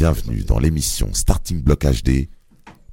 [0.00, 2.30] Bienvenue dans l'émission Starting Block HD,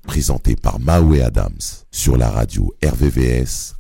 [0.04, 1.58] présentée par Maoué Adams
[1.90, 3.76] sur la radio RVVS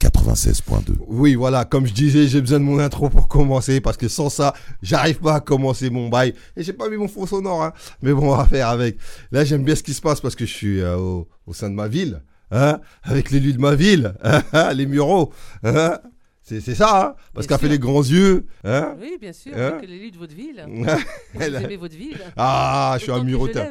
[0.00, 0.94] 96.2.
[1.08, 4.30] Oui, voilà, comme je disais, j'ai besoin de mon intro pour commencer parce que sans
[4.30, 6.34] ça, j'arrive pas à commencer mon bail.
[6.56, 7.72] Et j'ai pas mis mon fond sonore, hein.
[8.00, 8.96] mais bon, on va faire avec.
[9.32, 11.70] Là, j'aime bien ce qui se passe parce que je suis euh, au, au sein
[11.70, 12.22] de ma ville,
[12.52, 15.32] hein, avec l'élu de ma ville, hein, les Mureaux.
[15.64, 15.98] Hein.
[16.48, 18.46] C'est ça, hein, parce qu'elle fait les grands yeux.
[18.64, 18.94] Hein.
[19.00, 20.64] Oui, bien sûr, Hein avec l'élu de votre ville.
[21.34, 22.18] Vous Elle- aimez votre ville.
[22.36, 23.66] Ah, je suis un que murotin.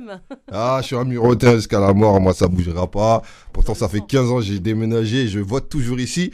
[0.51, 3.23] Ah, je suis un murotin jusqu'à la mort, moi ça bougera pas.
[3.51, 4.05] Pourtant, ça fait sang.
[4.05, 6.31] 15 ans que j'ai déménagé je vote toujours ici.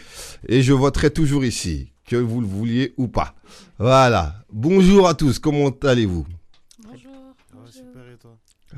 [0.49, 3.35] Et je voterai toujours ici, que vous le vouliez ou pas.
[3.79, 4.35] Voilà.
[4.51, 6.25] Bonjour à tous, comment allez-vous
[6.83, 7.11] Bonjour.
[7.15, 7.73] Ah, bonjour.
[7.73, 8.31] super, et toi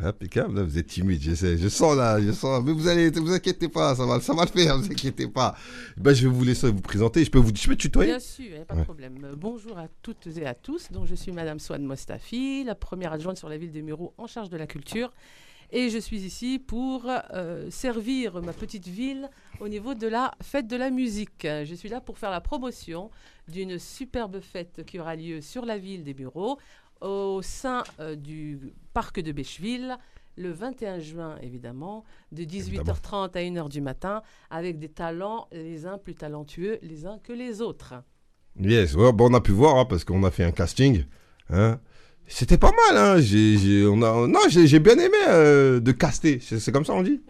[0.04, 1.58] Impeccable, là, vous êtes timide, je sais.
[1.58, 2.62] Je sens là, je sens.
[2.66, 5.56] Mais vous allez, vous inquiétez pas, ça va, ça va le faire, vous inquiétez pas.
[5.98, 7.24] Ben, je vais vous laisser vous présenter.
[7.24, 8.82] Je peux vous, je peux tutoyer Bien sûr, pas Ouais.
[8.82, 9.18] de problème.
[9.24, 10.92] Euh, Bonjour à toutes et à tous.
[10.92, 14.28] Donc, je suis Madame Swan Mostafi, la première adjointe sur la ville des Mureaux en
[14.28, 15.14] charge de la culture.
[15.72, 20.68] Et je suis ici pour euh, servir ma petite ville au niveau de la fête
[20.68, 21.42] de la musique.
[21.42, 23.10] Je suis là pour faire la promotion
[23.48, 26.60] d'une superbe fête qui aura lieu sur la ville des Mureaux,
[27.02, 28.60] au sein euh, du
[28.94, 29.98] parc de Bêcheville,
[30.38, 35.98] le 21 juin évidemment, de 18h30 à 1h du matin, avec des talents les uns
[35.98, 37.94] plus talentueux les uns que les autres.
[38.60, 41.04] Yes, ouais, bon, on a pu voir, hein, parce qu'on a fait un casting.
[41.50, 41.80] Hein.
[42.28, 43.20] C'était pas mal, hein.
[43.20, 46.40] J'ai, j'ai- on a, non, j'ai, bien aimé euh, de caster.
[46.42, 47.22] C'est, c'est comme ça on dit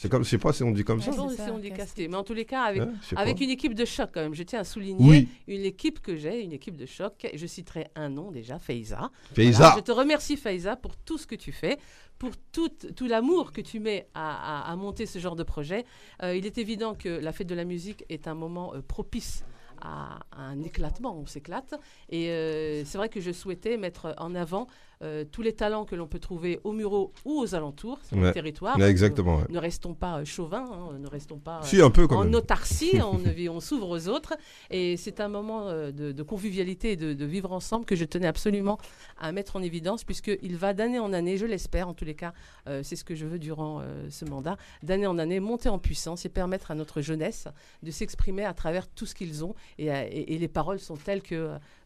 [0.00, 1.10] C'est comme, je sais pas si on dit comme ça.
[1.10, 2.06] Je pas c'est si ça, on dit casté.
[2.06, 4.32] mais en tous les cas, avec, Hein, avec une équipe de choc quand même.
[4.34, 7.28] Je tiens à souligner Oui, une équipe que j'ai, une équipe de choc.
[7.34, 9.10] Je citerai un nom déjà, Faiza.
[9.34, 9.58] Faiza.
[9.58, 11.78] Voilà, je te remercie Faiza pour tout ce que tu fais,
[12.16, 15.84] pour tout, tout l'amour que tu mets à, à- à monter ce genre de projet.
[16.22, 19.44] Euh, il est évident que la fête de la musique est un moment euh, propice
[19.80, 21.74] à, à un éclatement, on s'éclate.
[22.08, 24.68] Et euh, c'est vrai que je souhaitais mettre en avant
[25.02, 28.24] euh, tous les talents que l'on peut trouver au Mureau ou aux alentours, sur Ouais.
[28.28, 28.76] le territoire.
[28.78, 29.36] Ouais, exactement.
[29.36, 29.44] ouais.
[29.48, 31.60] Ne, ne restons pas euh, chauvins, hein, ne restons pas...
[31.62, 32.34] Si, un peu quand en même.
[32.34, 33.20] autarcie, on,
[33.54, 34.34] on s'ouvre aux autres.
[34.70, 38.04] Et c'est un moment euh, de, de convivialité et de, de vivre ensemble que je
[38.04, 38.78] tenais absolument
[39.18, 42.32] à mettre en évidence, puisqu'il va d'année en année, je l'espère en tous les cas,
[42.68, 45.78] euh, c'est ce que je veux durant euh, ce mandat, d'année en année, monter en
[45.78, 47.46] puissance et permettre à notre jeunesse
[47.82, 49.54] de s'exprimer à travers tout ce qu'ils ont.
[49.78, 51.34] Et, et- et les paroles sont telles que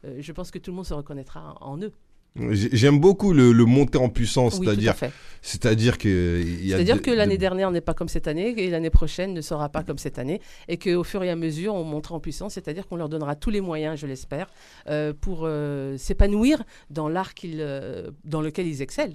[0.04, 1.92] euh, je pense que tout le monde se reconnaîtra en, en eux.
[2.50, 5.06] J'ai- J'aime beaucoup le, le monter en puissance, Oui, c'est-à-dire, que
[5.42, 5.98] C'est-à-dire
[7.10, 9.82] de- l'année de- dernière n'est pas comme cette année et l'année prochaine ne sera pas
[9.82, 12.96] comme cette année et qu'au fur et à mesure on montera en puissance, c'est-à-dire qu'on
[12.96, 14.46] leur donnera tous les moyens, je l'espère,
[14.88, 19.12] euh, pour euh, s'épanouir dans l'art euh, dans lequel ils excellent.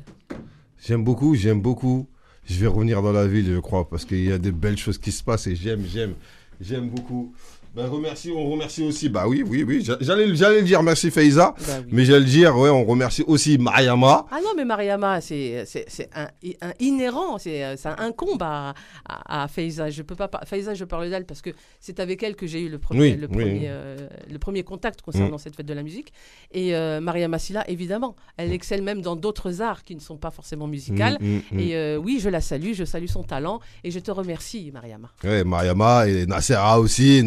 [0.85, 2.07] J'aime beaucoup, j'aime beaucoup.
[2.45, 4.97] Je vais revenir dans la ville, je crois, parce qu'il y a des belles choses
[4.99, 6.13] qui se passent et j'aime, j'aime,
[6.61, 7.33] j'aime beaucoup.
[7.77, 9.07] Ben, remercie, on remercie aussi.
[9.07, 9.83] Bah oui, oui, oui.
[9.85, 11.53] j'a- J'allais, j'allais le dire, merci Faiza.
[11.59, 11.89] Bah oui.
[11.91, 14.25] Mais j'allais le dire, ouais, on remercie aussi Mariama.
[14.31, 16.27] Ah non, mais Mariama, c'est, c'est, c'est un,
[16.61, 18.73] un inhérent, c'est, ça incombe à,
[19.07, 19.91] à, à Faiza.
[19.91, 22.69] Je peux pas, Faiza, je parle d'elle parce que c'est avec elle que j'ai eu
[22.69, 23.35] le premier, Oui, le oui.
[23.43, 26.11] premier, euh, le premier contact concernant cette fête de la musique.
[26.51, 30.31] Et euh, Mariama Silla, évidemment, elle excelle même dans d'autres arts qui ne sont pas
[30.31, 31.17] forcément musicales.
[31.21, 31.59] Mm, mm, mm.
[31.59, 35.11] Et euh, oui, je la salue, je salue son talent et je te remercie, Mariama.
[35.23, 37.21] Ouais, Mariama et Nassera aussi,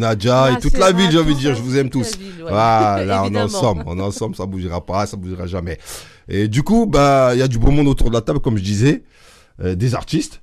[0.45, 2.17] Nadia et toute la ville, j'ai envie de dire, je vous aime tous.
[2.17, 2.49] ville, ouais.
[2.49, 5.77] Voilà, on est ensemble, on est ensemble, ça bougera pas, ça bougera jamais.
[6.27, 8.57] Et du coup, bah, il y a du beau monde autour de la table, comme
[8.57, 9.03] je disais,
[9.61, 10.41] euh, des artistes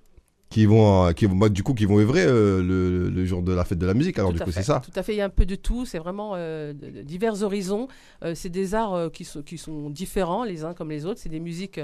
[0.51, 3.43] qui vont, euh, qui vont, bah, du coup, qui vont œuvrer euh, le, le jour
[3.43, 4.19] de la fête de la musique.
[4.19, 4.81] Alors Tout du coup, c'est ça.
[4.85, 5.85] Tout à fait, il y a un peu de tout.
[5.85, 6.73] C'est vraiment euh,
[7.05, 7.89] divers horizons.
[8.25, 11.21] Euh, c'est des arts qui, sont, qui sont différents les uns comme les autres.
[11.21, 11.81] C'est des musiques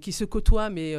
[0.00, 0.94] qui se côtoient, mais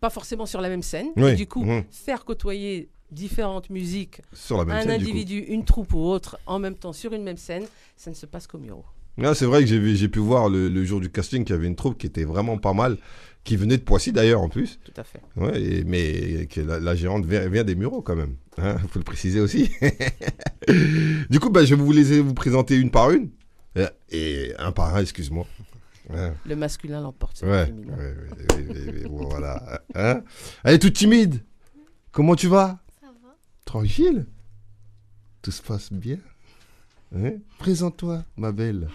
[0.00, 1.08] pas forcément sur la même scène.
[1.16, 1.84] Oui, Et du coup, mhm.
[1.90, 6.58] faire côtoyer différentes musiques, Sur la même un scène, individu, une troupe ou autre, en
[6.58, 7.64] même temps sur une même scène,
[7.96, 8.84] ça ne se passe qu'au Muro.
[9.22, 11.68] Ah, c'est vrai que j'ai pu voir le, le jour du casting qu'il y avait
[11.68, 12.96] une troupe qui était vraiment pas mal,
[13.44, 14.80] qui venait de Poissy d'ailleurs en plus.
[14.84, 15.20] Tout à fait.
[15.36, 18.34] Ouais, et- mais que la, la gérante vient, vient des Mureaux quand même.
[18.58, 19.70] Il faut le préciser aussi.
[21.30, 23.30] du coup, bah, je vais vous laisser vous présenter une par une.
[23.76, 25.46] Euh, Et un par un, excuse-moi.
[26.10, 27.40] Ouais, Le masculin l'emporte.
[27.42, 29.80] ouais, ouais, voilà.
[29.94, 30.22] Hein
[30.64, 31.40] Elle est toute timide.
[32.12, 32.78] Comment tu vas?
[33.64, 34.26] Tranquille
[35.42, 36.18] Tout se passe bien
[37.16, 37.34] Hein?
[37.58, 38.88] Présente-toi, ma belle.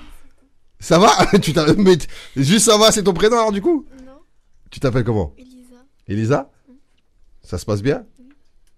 [0.79, 1.09] Ça va?
[1.41, 1.97] Tu mais
[2.35, 3.85] Juste ça va, c'est ton prénom alors du coup?
[4.05, 4.19] Non,
[4.69, 5.33] Tu t'appelles comment?
[5.37, 5.75] Elisa.
[6.07, 6.51] Elisa?
[6.67, 6.73] Mm.
[7.43, 8.05] Ça se passe bien?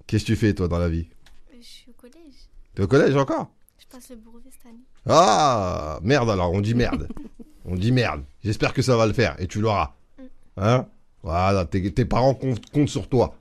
[0.05, 1.07] Qu'est-ce que tu fais toi dans la vie?
[1.53, 2.49] Euh, Je suis au collège.
[2.75, 3.49] T'es au collège encore?
[3.79, 4.83] Je passe le brevet cette année.
[5.07, 7.07] Ah Merde alors, on dit merde.
[7.65, 8.23] on dit merde.
[8.43, 9.95] J'espère que ça va le faire et tu l'auras.
[10.19, 10.23] Mm.
[10.57, 10.88] Hein?
[11.23, 13.35] Voilà, tes, tes parents comptent, comptent sur toi.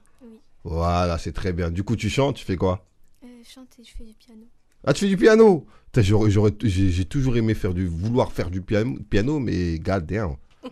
[0.65, 1.71] Voilà, c'est très bien.
[1.71, 2.87] Du coup, tu chantes, tu fais quoi?
[3.25, 4.43] Euh, je chante et je fais du piano.
[4.85, 5.67] Ah, tu fais du piano?
[5.97, 10.37] J'aurais- J'ai toujours aimé faire du, vouloir faire du piano, piano mais god damn.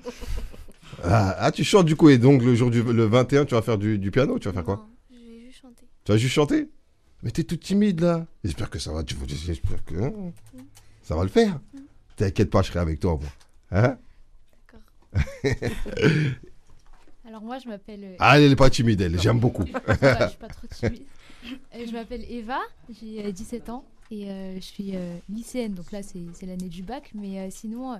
[1.05, 3.63] Ah, ah, tu chantes du coup, et donc le jour du le 21, tu vas
[3.63, 4.89] faire du, du piano, tu vas faire quoi?
[5.11, 5.87] Je vais juste chanter.
[6.05, 6.69] Tu vas juste chanter?
[7.23, 8.27] Mais t'es toute timide là.
[8.43, 10.13] J'espère que ça va, tu j'espère que hein,
[11.03, 11.61] ça va le faire?
[12.17, 13.31] T'inquiète pas, je serai avec toi, moi.
[13.71, 13.99] Hein?
[17.29, 18.05] Alors moi, je m'appelle.
[18.05, 19.65] euh, Ah, elle est pas timide, elle, j'aime beaucoup.
[19.67, 21.03] Je suis pas trop timide.
[21.75, 22.59] Euh, je m'appelle Eva,
[22.89, 25.75] j'ai euh, 17 ans et euh, je suis euh, lycéenne.
[25.75, 27.11] Donc là, c'est c'est l'année du bac.
[27.15, 27.97] Mais euh, sinon, euh,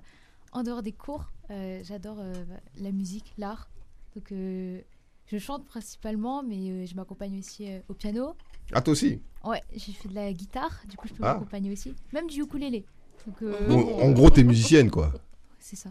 [0.53, 2.33] en dehors des cours, euh, j'adore euh,
[2.81, 3.69] la musique, l'art.
[4.17, 4.81] Donc euh,
[5.27, 8.35] je chante principalement, mais euh, je m'accompagne aussi euh, au piano.
[8.73, 9.21] Ah, toi aussi?
[9.45, 11.35] Ouais, j'ai fait de la guitare, du coup je peux Ah.
[11.35, 11.95] m'accompagner aussi.
[12.15, 12.85] Même du ukulélé.
[13.27, 15.13] Donc euh, en, en gros, t'es musicienne, quoi.
[15.61, 15.91] c'est ça.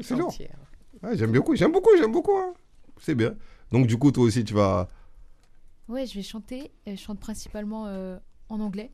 [0.00, 0.32] C'est lourd.
[1.02, 2.36] Ouais, j'aime beaucoup, j'aime beaucoup, j'aime beaucoup.
[2.36, 2.54] hein.
[3.00, 3.34] C'est bien.
[3.70, 4.88] Donc, du coup, toi aussi, tu vas.
[5.88, 6.70] Ouais, je vais chanter.
[6.88, 8.18] Euh, je chante principalement euh,
[8.48, 8.92] en anglais.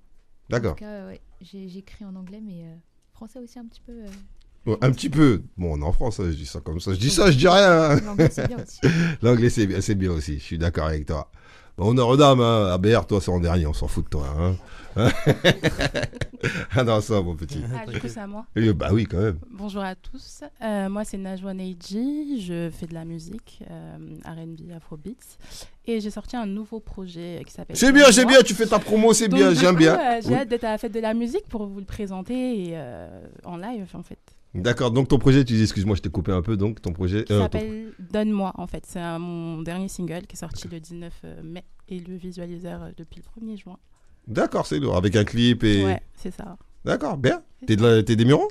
[0.50, 0.74] En D'accord.
[0.76, 2.74] tout cas, ouais, j'ai- j'écris en anglais, mais euh,
[3.12, 3.92] français aussi un petit peu.
[3.92, 4.08] euh.
[4.66, 5.42] Ouais, Un petit peu.
[5.56, 6.92] Bon, on est en France, hein, je dis ça comme ça.
[6.94, 7.90] Je dis ça, je dis rien.
[7.92, 8.00] hein.
[8.04, 8.80] L'anglais, c'est bien aussi.
[9.22, 10.38] L'anglais, c'est bien, c'est bien aussi.
[10.38, 11.30] Je suis d'accord avec toi.
[11.78, 12.72] Bon, honneur aux dames, hein.
[12.72, 14.26] ABR, toi, c'est en dernier, on s'en fout de toi.
[14.36, 14.56] Hein.
[16.74, 17.62] ah non, ça, mon petit.
[17.72, 18.46] Ah, du coup, c'est à moi.
[18.74, 19.38] Bah oui, quand même.
[19.52, 20.42] Bonjour à tous.
[20.60, 22.40] Euh, moi, c'est Najwa Neji.
[22.44, 23.96] Je fais de la musique, euh,
[24.26, 25.38] RB, Afrobeats.
[25.86, 27.76] Et j'ai sorti un nouveau projet qui s'appelle.
[27.76, 29.94] C'est bien, c'est bien, tu fais ta promo, c'est bien, j'aime bien.
[29.96, 30.34] euh, j'ai Oui.
[30.34, 33.08] hâte d'être à la fête de la musique pour vous le présenter et, euh,
[33.44, 34.18] en live, en fait.
[34.54, 37.24] D'accord, donc ton projet, tu dis, excuse-moi, je t'ai coupé un peu, donc ton projet.
[37.24, 38.84] Qui euh, ton- s'appelle Donne-moi, en fait.
[38.86, 41.12] C'est mon dernier single qui est sorti le 19
[41.44, 43.76] mai et le visualiseur euh, depuis le 1er juin.
[44.26, 45.84] D'accord, c'est lourd, avec un clip et.
[45.84, 46.56] Ouais, c'est ça.
[46.84, 47.42] D'accord, bien.
[47.66, 48.48] T'es de des Mureaux?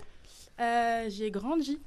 [0.60, 1.80] Euh, j'ai grandi.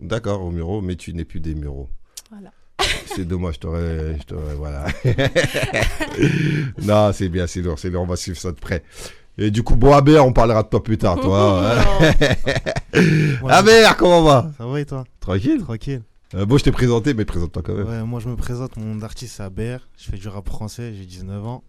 [0.00, 1.88] D'accord, au Mureaux, mais tu n'es plus des Mureaux.
[2.30, 2.52] Voilà.
[3.06, 4.86] C'est dommage, je t'aurais- Voilà.
[6.82, 8.82] non, c'est bien, c'est lourd, c'est lourd, on va suivre ça de près.
[9.38, 11.76] Et du coup, bon, Aber, on parlera de toi plus tard, toi.
[12.92, 14.50] Ouais, Aber, comment va?
[14.58, 15.04] Ça va et toi?
[15.20, 15.60] Tranquille?
[15.60, 16.02] Tranquille.
[16.34, 17.86] Euh, Bon, je t'ai présenté, mais présente-toi quand même.
[17.86, 20.92] Ouais, moi je me présente, mon nom d'artiste c'est Aber, je fais du rap français,
[20.94, 21.62] j'ai 19 ans.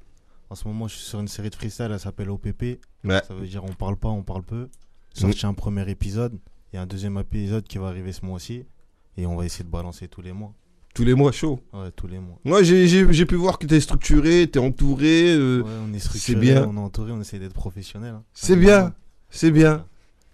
[0.50, 2.80] En ce moment je suis sur une série de freestyle, elle s'appelle OPP.
[3.04, 3.22] Ouais.
[3.28, 4.68] Ça veut dire on parle pas, on parle peu.
[5.14, 6.40] Sorti un premier épisode,
[6.74, 8.66] il y a un deuxième épisode qui va arriver ce mois-ci.
[9.18, 10.54] Et on va essayer de balancer tous les mois.
[10.96, 11.60] Tous les mois, chaud.
[11.74, 12.40] Ouais, tous les mois.
[12.44, 15.30] Moi, j'ai- pu voir que t'es structuré, t'es entouré.
[15.34, 16.68] euh, Ouais, on est structuré, bien.
[16.68, 18.16] on est entouré, on essaie d'être professionnel.
[18.16, 18.24] hein.
[18.34, 18.94] C'est bien,
[19.30, 19.86] c'est bien.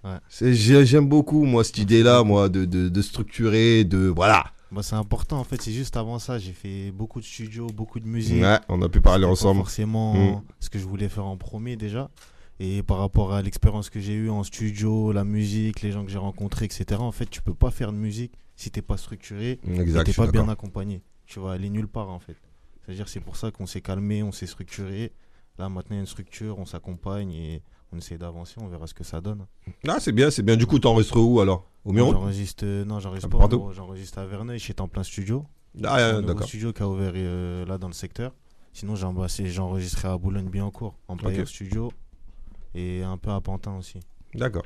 [0.03, 0.17] Ouais.
[0.29, 4.07] J'aime beaucoup, moi, cette idée-là, moi, de, de, de structurer, de.
[4.07, 4.45] Voilà.
[4.71, 7.99] Bah, c'est important en fait, c'est juste avant ça, j'ai fait beaucoup de studios, beaucoup
[7.99, 8.41] de musique.
[8.41, 9.59] Ouais, on a pu parler ensemble.
[9.61, 10.41] forcément Mm.
[10.59, 12.09] ce que je voulais faire en premier déjà.
[12.59, 16.11] Et par rapport à l'expérience que j'ai eue en studio, la musique, les gens que
[16.11, 17.01] j'ai rencontrés, etc.
[17.01, 20.25] En fait, tu peux pas faire de musique si t'es pas structuré Exact, je t'es
[20.25, 21.01] pas bien accompagné.
[21.25, 22.37] Tu vas aller nulle part en fait.
[22.85, 25.11] C'est-à-dire c'est pour ça qu'on s'est calmé, on s'est structuré.
[25.57, 27.61] Là maintenant il y a une structure, on s'accompagne et
[27.91, 29.45] on essaie d'avancer, on verra ce que ça donne.
[29.87, 30.55] Ah, c'est bien, c'est bien.
[30.55, 31.65] Du coup, t'enregistres où alors?
[31.83, 33.73] Au Moi, Miro J'enregistre, euh, non, j'enregistre Un pas.
[33.73, 35.45] J'enregistre à Verneuil, chez Temps Plein Studio.
[35.83, 36.47] Ah, euh, d'accord.
[36.47, 38.33] studio qui a ouvert euh, là dans le secteur.
[38.73, 39.05] Sinon, j'ai
[39.59, 41.47] enregistré à Boulogne-Billancourt, en Empire Ok.
[41.47, 41.91] Studio,
[42.75, 43.99] et un peu à Pantin aussi.
[44.35, 44.65] D'accord.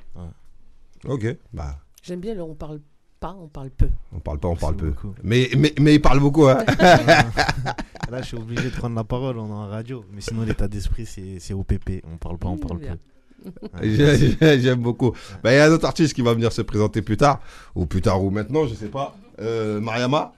[1.05, 1.25] Ok.
[1.53, 2.81] Bah, J'aime bien le on parle
[3.19, 3.89] pas, on parle peu.
[4.13, 4.93] on parle pas, on parle peu.
[5.23, 6.63] Mais, mais, mais il parle beaucoup, hein.
[8.09, 10.03] Là, je suis obligé de prendre la parole, on est en radio.
[10.11, 12.01] Mais sinon, l'état d'esprit, c'est c'est OPP.
[12.11, 12.97] On parle pas, on Mmh, parle bien.
[12.97, 13.51] peu.
[13.83, 15.11] J'ai- j'ai- J'aime beaucoup.
[15.43, 17.39] Bah, Il y a un autre artiste qui va venir se présenter plus tard.
[17.75, 19.15] Ou plus tard, ou maintenant, je sais pas.
[19.39, 20.33] Euh, Mariama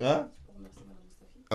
[0.00, 0.26] Hein?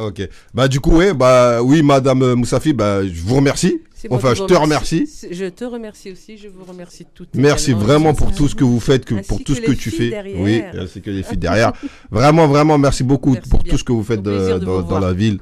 [0.01, 0.27] Ok.
[0.53, 3.82] Bah, du coup, ouais, bah, oui, Madame euh, Moussafi, bah, je vous remercie.
[4.12, 5.10] Enfin, je te remercie.
[5.29, 7.36] Je te remercie aussi, je vous remercie toutes.
[7.36, 9.72] Merci vraiment pour tout ce que vous faites, que, Ainsi pour tout que ce que
[9.74, 10.10] tu fais.
[10.10, 10.39] derrière.
[10.39, 11.74] Oui, ainsi que les filles derrière.
[12.10, 13.72] vraiment, vraiment, merci beaucoup Merci pour bien.
[13.72, 15.01] tout ce que vous faites de- de dans, vous dans voir.
[15.01, 15.39] la ville.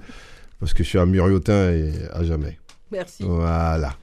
[0.59, 2.57] Parce que je suis un muriotin et à jamais.
[2.91, 3.21] Merci.
[3.23, 3.93] Voilà.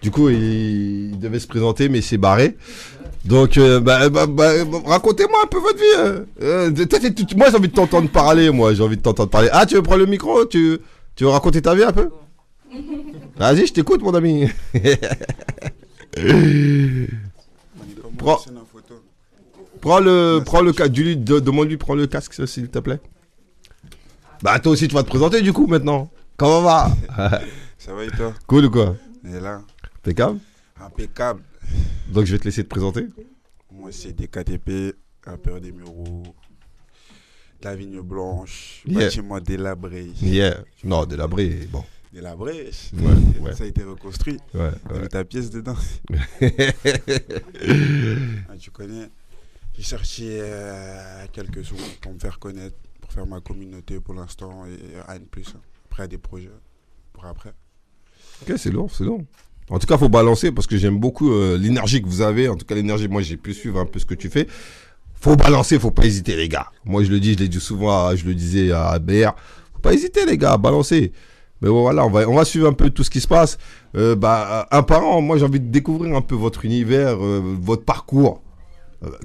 [0.00, 2.56] Du coup, il, il devait se présenter, mais il s'est barré.
[3.26, 4.52] Donc, euh, bah, bah, bah,
[4.84, 5.84] racontez-moi un peu votre vie.
[5.98, 6.24] hein.
[6.42, 6.70] Euh,
[7.36, 8.50] moi, j'ai envie de t'entendre parler.
[8.50, 9.48] Moi, j'ai envie de t'entendre parler.
[9.52, 10.78] Ah, tu veux prendre le micro tu,
[11.16, 12.08] tu veux raconter ta vie un peu?
[13.36, 14.48] Vas-y, je t'écoute, mon ami.
[18.18, 18.38] Prends,
[19.80, 20.92] prends le, prends le casque.
[20.92, 23.00] Demande-lui, prends le casque, s'il te plaît.
[24.42, 26.10] Bah, toi aussi, tu vas te présenter, du coup, maintenant.
[26.36, 26.88] Comment va?
[27.78, 28.32] Ça va et toi?
[28.46, 28.96] Cool ou quoi?
[29.26, 29.60] Est là?
[30.02, 30.38] T'es calme?
[30.80, 31.42] Impeccable.
[32.08, 33.06] Donc, je vais te laisser te présenter.
[33.72, 36.22] Moi, c'est DKTP, rappeur des Mureaux,
[37.62, 39.00] la Vigne Blanche, Yeah.
[39.06, 40.04] bâtiment délabré.
[40.22, 40.64] Yeah.
[40.84, 41.84] Non, délabré, bon.
[42.12, 43.54] Délabré Ouais, ouais.
[43.54, 44.38] Ça a été reconstruit.
[44.54, 45.08] Ouais, T'as mis ouais.
[45.08, 45.76] ta pièce dedans.
[48.48, 49.08] Ah, tu connais.
[49.76, 54.64] J'ai sorti euh, quelques sons pour me faire connaître, pour faire ma communauté pour l'instant
[54.66, 55.48] et rien de plus.
[55.54, 55.60] hein.
[55.86, 56.50] Après, a des projets
[57.12, 57.52] pour après.
[58.42, 59.22] ok, c'est lourd, c'est lourd.
[59.70, 62.48] En tout cas, faut balancer parce que j'aime beaucoup euh, l'énergie que vous avez.
[62.48, 64.46] En tout cas, l'énergie, moi, j'ai pu suivre un peu ce que tu fais.
[65.14, 66.68] Faut balancer, faut pas hésiter, les gars.
[66.84, 69.34] Moi, je le dis, je l'ai dit souvent, je le disais à BR.
[69.72, 71.12] Faut pas hésiter, les gars, balancer.
[71.62, 73.58] Mais voilà, on va, on va suivre un peu tout ce qui se passe.
[73.96, 77.40] Euh, bah, un par an, moi, j'ai envie de découvrir un peu votre univers, euh,
[77.60, 78.42] votre parcours.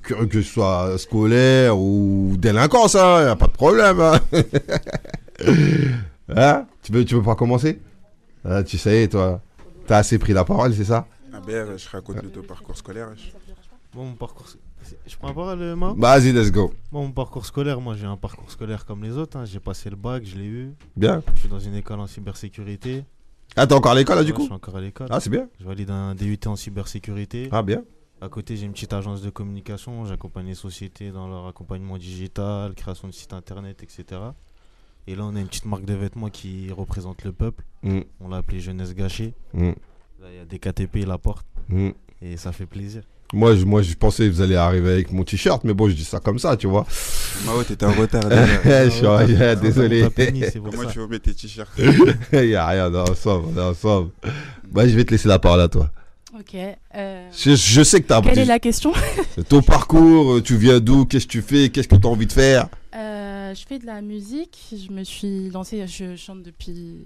[0.03, 3.99] Que, que ce soit scolaire ou délinquance, hein, y a pas de problème.
[4.01, 4.19] Hein,
[6.35, 6.65] Hein?
[6.83, 7.79] Tu, veux, tu veux pas commencer
[8.45, 9.41] Ah, Tu sais, toi,
[9.87, 13.09] t'as assez pris la parole, c'est ça Ah ben, je raconte le ton parcours scolaire.
[13.15, 13.31] je-
[13.93, 14.45] Bon, mon parcours.
[15.05, 16.73] Je prends la parole, euh, Ma Vas-y, let's go.
[16.91, 19.37] Bon, mon parcours scolaire, moi j'ai un parcours scolaire comme les autres.
[19.37, 19.45] hein.
[19.45, 20.71] J'ai passé le bac, je l'ai eu.
[20.95, 21.21] Bien.
[21.35, 23.03] Je suis dans une école en cybersécurité.
[23.57, 25.07] Ah, t'es encore à l'école, là, du Ouais, coup Je suis encore à l'école.
[25.09, 25.47] Ah, c'est bien.
[25.59, 27.49] Je valide un DUT en cybersécurité.
[27.51, 27.83] Ah, bien.
[28.21, 30.05] À côté, j'ai une petite agence de communication.
[30.05, 34.21] J'accompagne les sociétés dans leur accompagnement digital, création de sites internet, etc.
[35.07, 37.63] Et là, on a une petite marque de vêtements qui représente le peuple.
[37.83, 39.33] Mm, On l'a appelé Jeunesse Gâchée.
[39.53, 39.69] mm,
[40.21, 41.45] Là, il y a des KTP, la porte.
[41.69, 41.89] mm.
[42.23, 43.01] Et ça fait plaisir.
[43.33, 45.93] Moi, je, moi, je pensais que vous allez arriver avec mon t-shirt, mais bon, je
[45.95, 46.85] dis ça comme ça, tu vois.
[47.45, 48.21] Mao, t'étais en retard.
[48.29, 50.03] je suis Ah ouais, ouais, ça, désolé.
[50.03, 50.91] pour Comment ça.
[50.91, 51.71] tu veux mettre tes t-shirts
[52.33, 54.11] Il y a rien, on est ensemble, on est ensemble.
[54.71, 55.89] Bah, je vais te laisser la parole à toi.
[56.37, 56.55] Ok.
[56.95, 58.91] euh, Je, je sais que t'as Quelle est la question?
[59.49, 62.27] ton parcours, euh, tu viens d'où, qu'est-ce que tu fais, qu'est-ce que tu as envie
[62.27, 62.67] de faire?
[62.95, 63.20] Euh,
[63.53, 64.57] Je fais de la musique.
[64.71, 65.85] Je me suis lancée.
[65.87, 66.99] Je chante depuis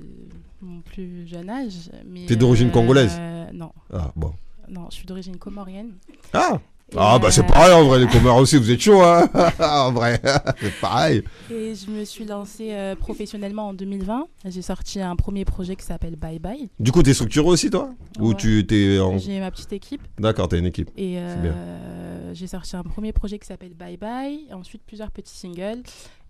[0.62, 1.90] mon plus jeune âge.
[2.28, 4.34] T'es d'origine congolaise euh, Non, Ah, bon.
[4.70, 5.94] non, je suis d'origine comorienne.
[6.34, 6.60] Ah,
[6.96, 9.28] ah bah c'est euh, pareil en vrai, les Comores aussi, vous êtes chaud, hein
[9.60, 10.22] En vrai,
[10.62, 11.24] c'est pareil.
[11.52, 14.28] Et je me suis lancée euh, professionnellement en 2020.
[14.46, 16.70] J'ai sorti un premier projet qui s'appelle Bye Bye.
[16.80, 17.90] Du coup, t'es structuré aussi, toi?
[18.20, 18.36] Ou Ouais.
[18.36, 19.18] tu t'es en...
[19.18, 20.02] J'ai ma petite équipe.
[20.20, 20.90] D'accord, t'as une équipe.
[20.96, 25.82] Et euh, j'ai sorti un premier projet qui s'appelle Bye Bye, ensuite plusieurs petits singles.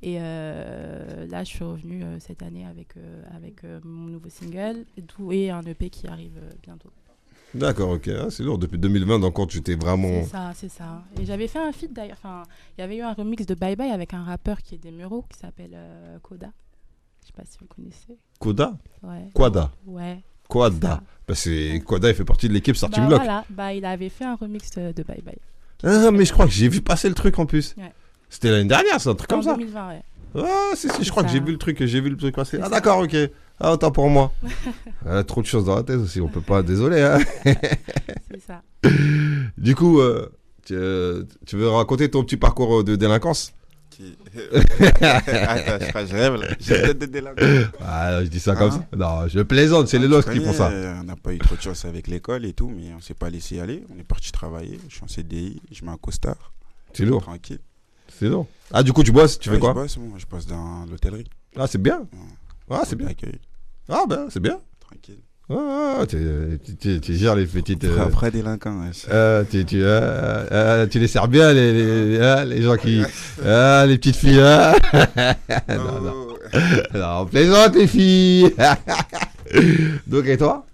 [0.02, 2.90] Et euh, là, je suis revenue cette année avec,
[3.36, 4.86] avec mon nouveau single
[5.32, 6.90] et un EP qui arrive bientôt.
[7.56, 8.10] D'accord, ok.
[8.10, 8.58] Ah, c'est lourd.
[8.58, 10.24] Depuis 2020, encore, tu t'es vraiment...
[10.24, 11.04] C'est ça, c'est ça.
[11.20, 12.18] Et j'avais fait un feat d'ailleurs.
[12.22, 12.44] Enfin,
[12.78, 14.92] il y avait eu un remix de Bye Bye avec un rappeur qui est des
[14.92, 16.48] Mureaux qui s'appelle euh, Koda.
[17.22, 18.18] Je sais pas si vous connaissez.
[18.40, 18.78] Koda?
[19.04, 19.30] Ouais.
[19.34, 20.22] Quada Ouais.
[20.48, 20.88] Quada.
[20.90, 21.02] ça.
[21.28, 21.82] Bah, c'est...
[21.86, 23.20] Koda, il fait partie de l'équipe Starting Bah, Block.
[23.20, 25.38] voilà, bah, il avait fait un remix de, Bye Bye.
[25.84, 27.74] Ah, mais je crois que j'ai vu passer le truc en plus.
[27.78, 27.92] Ouais.
[28.30, 29.56] C'était l'année dernière, c'est un truc En comme ça.
[29.56, 30.04] 2020, ouais.
[30.38, 32.60] Ah, si, si, je crois que j'ai vu le truc, j'ai vu le truc passer.
[32.62, 33.16] Ah, d'accord, ok.
[33.60, 34.34] Ah, autant pour moi.
[35.06, 37.02] Elle a trop de choses dans la tête aussi, on peut pas, désolé.
[37.02, 37.20] Hein.
[38.32, 38.62] C'est ça.
[39.58, 40.30] Du coup, euh,
[40.66, 43.54] tu, euh, tu veux raconter ton petit parcours de délinquance
[43.90, 44.18] Qui-
[45.02, 46.48] Attends, je crois que je rêve là.
[46.60, 47.70] J'ai peut-être des délinquants.
[47.82, 48.98] Ah, je dis ça comme Hein ça.
[48.98, 50.70] Non, je plaisante, c'est les Tu losses qui font ça.
[50.70, 53.14] euh, On n'a pas eu trop de chance avec l'école et tout, mais on s'est
[53.14, 53.84] pas laissé aller.
[53.96, 54.80] On est parti travailler.
[54.90, 56.52] Je suis en CDI, je mets un costard.
[56.94, 57.60] C'est lourd, Tranquille.
[58.20, 58.48] c'est lourd.
[58.74, 60.86] Ah, du coup, tu bosses, tu Ouais, fais quoi Je bosse, moi, je bosse dans
[60.90, 61.28] l'hôtellerie.
[61.58, 62.02] Ah, c'est bien.
[62.70, 63.08] Ah, c'est bien.
[63.08, 63.40] L'accueil,
[63.90, 64.60] Ah, ben, c'est bien.
[64.80, 65.20] tranquille.
[65.50, 66.18] Ah, ah, tu,
[66.66, 67.84] tu- tu- tu gères les petites.
[67.84, 68.82] euh, Frère, Après délinquant.
[68.82, 68.90] ouais.
[69.12, 71.72] euh, tu, tu, euh, euh, tu les sers bien, les,
[72.14, 73.04] les, hein, les gens qui.
[73.46, 74.40] Ah, les petites filles.
[74.42, 74.74] hein.
[75.70, 76.14] non, non.
[76.30, 76.32] Oh.
[76.94, 78.56] Non, on plaisante, les filles.
[80.08, 80.66] Donc, et toi?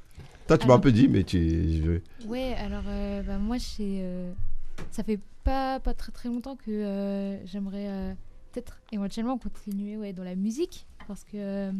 [0.47, 1.39] Toi, tu m'as un peu dit, mais tu.
[1.83, 4.31] je- Ouais, alors euh, bah, moi, c'est, euh,
[4.91, 8.13] ça fait pas, pas très très longtemps que euh, j'aimerais euh,
[8.53, 11.71] peut-être éventuellement continuer ouais, dans la musique parce que euh,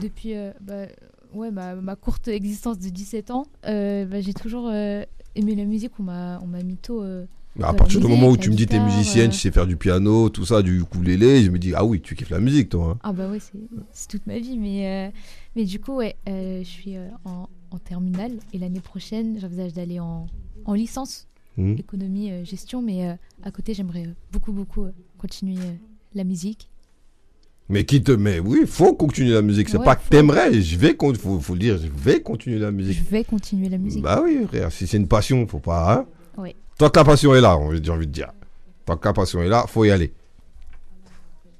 [0.00, 0.86] depuis euh, bah,
[1.34, 5.92] ouais, ma, ma courte existence de 17 ans, euh, bah, j'ai toujours aimé la musique.
[5.98, 7.02] On m'a, on m'a mis tôt.
[7.02, 10.28] à partir du moment où tu me dis t'es musicienne, tu sais faire du piano,
[10.28, 12.92] tout ça, du ukulélé, je me dis, ah oui, tu kiffes la musique, toi.
[12.92, 12.98] hein.
[13.02, 14.58] Ah bah ouais, c'est, toute ma vie.
[14.58, 15.12] Mais,
[15.56, 20.26] mais du coup, ouais, je suis en, en terminale et l'année prochaine, j'envisage d'aller en,
[20.64, 21.74] en licence Hmm.
[21.76, 24.86] économie, euh, gestion, mais euh, à côté, j'aimerais euh, beaucoup, beaucoup
[25.18, 25.58] continuer
[26.14, 26.70] la musique.
[27.70, 28.12] Mais qui te.
[28.12, 29.68] Mais oui, faut continuer la musique.
[29.68, 30.96] C'est Ouais, pas que t'aimerais, je vais.
[31.18, 33.10] Faut, faut le dire, je vais continuer la Je musique.
[33.10, 34.02] vais continuer la musique.
[34.02, 35.92] Bah oui, frère, si c'est une passion, faut pas.
[35.94, 36.06] Hein
[36.38, 36.56] Oui.
[36.78, 38.32] Tant que la passion est là, on- j'ai envie de dire.
[38.86, 40.12] Tant que la passion est là, faut y aller.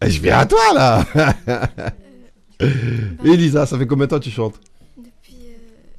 [0.02, 1.04] Et je viens à toi là
[3.24, 4.58] Elisa, ça fait combien de temps que tu chantes?
[4.96, 5.34] Depuis.
[5.34, 5.56] euh,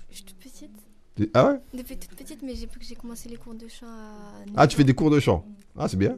[0.10, 1.30] je suis toute petite.
[1.34, 1.60] Ah ouais?
[1.78, 4.44] Depuis toute petite, mais j'ai que j'ai commencé les cours de chant à.
[4.56, 5.46] Ah, tu fais des cours de chant?
[5.78, 6.16] Ah, c'est bien.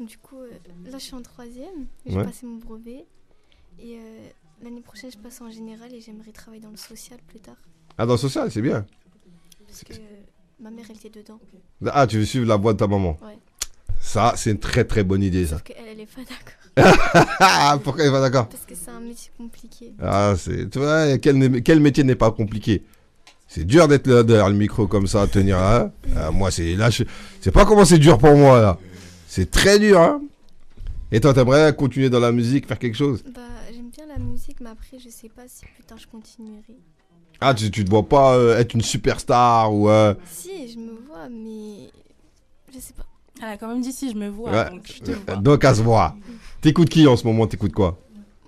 [0.00, 0.50] Du coup, euh,
[0.90, 1.86] là, je suis en troisième.
[2.06, 2.24] J'ai Ouais.
[2.24, 3.04] passé mon brevet.
[3.78, 4.28] Et euh,
[4.62, 7.56] l'année prochaine, je passe en général et j'aimerais travailler dans le social plus tard.
[7.96, 8.84] Ah, dans le social, c'est bien.
[9.66, 9.96] Parce que euh,
[10.60, 11.38] ma mère, elle était dedans.
[11.86, 13.16] Ah, tu veux suivre la voie de ta maman?
[13.22, 13.38] Ouais.
[14.00, 15.54] Ça, c'est une très très bonne idée, ça.
[15.56, 16.54] Sauf qu'elle, elle est pas d'accord.
[17.40, 18.48] Ah, pourquoi il va d'accord?
[18.48, 19.94] Parce que c'est un métier compliqué.
[20.02, 20.68] Ah, c'est.
[20.70, 22.82] Tu vois, quel, métier n'est pas compliqué?
[23.46, 25.58] C'est dur d'être là derrière le micro comme ça, tenir.
[25.58, 25.92] Hein?
[26.16, 26.74] Ah, moi, c'est.
[26.74, 27.04] Là, je
[27.40, 28.78] sais pas comment c'est dur pour moi, là.
[29.34, 30.22] C'est très dur, hein
[31.10, 33.24] Et toi, t'aimerais continuer dans la musique, faire quelque chose?
[33.34, 33.40] Bah,
[33.74, 36.76] j'aime bien la musique, mais après, je sais pas si plus tard je continuerai.
[37.40, 39.88] Ah, tu, tu te vois pas euh, être une superstar ou.
[39.90, 41.90] euh, Si, je me vois, mais
[42.72, 43.06] je sais pas.
[43.42, 44.70] Elle a quand même dit si je me vois, Ouais.
[44.70, 45.34] donc je te vois.
[45.34, 46.14] Donc, à se voir.
[46.60, 47.48] T'écoutes qui en ce moment?
[47.48, 47.98] T'écoutes quoi?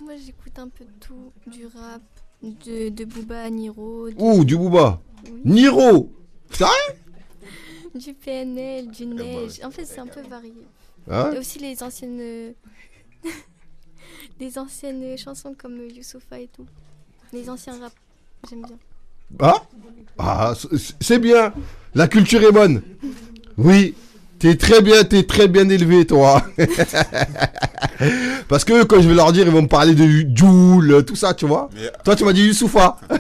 [0.01, 2.01] Moi, j'écoute un peu de tout, du rap,
[2.45, 5.03] de, de Booba, Niro, du, Ouh, du Booba.
[5.25, 6.13] oui, Niro.
[6.53, 6.71] Sérieux?
[7.97, 9.61] Du PNL, du Neige.
[9.65, 10.53] En fait, c'est un peu varié.
[11.09, 12.53] Hein Et aussi les anciennes, euh,
[14.41, 16.67] les anciennes chansons comme Youssoufa et tout.
[17.33, 17.93] Les anciens rap,
[18.49, 18.79] j'aime bien.
[19.41, 19.63] Ah,
[20.19, 20.55] ah
[21.01, 21.53] c'est bien.
[21.95, 22.83] La culture est bonne.
[23.57, 23.95] Oui.
[24.39, 26.43] T'es très bien, t'es très bien élevé, toi.
[28.49, 31.33] Parce que quand je vais leur dire, ils vont me parler de Joule, tout ça,
[31.35, 31.71] tu vois.
[31.75, 32.97] Mais Toi, tu m'as dit Youssoufa.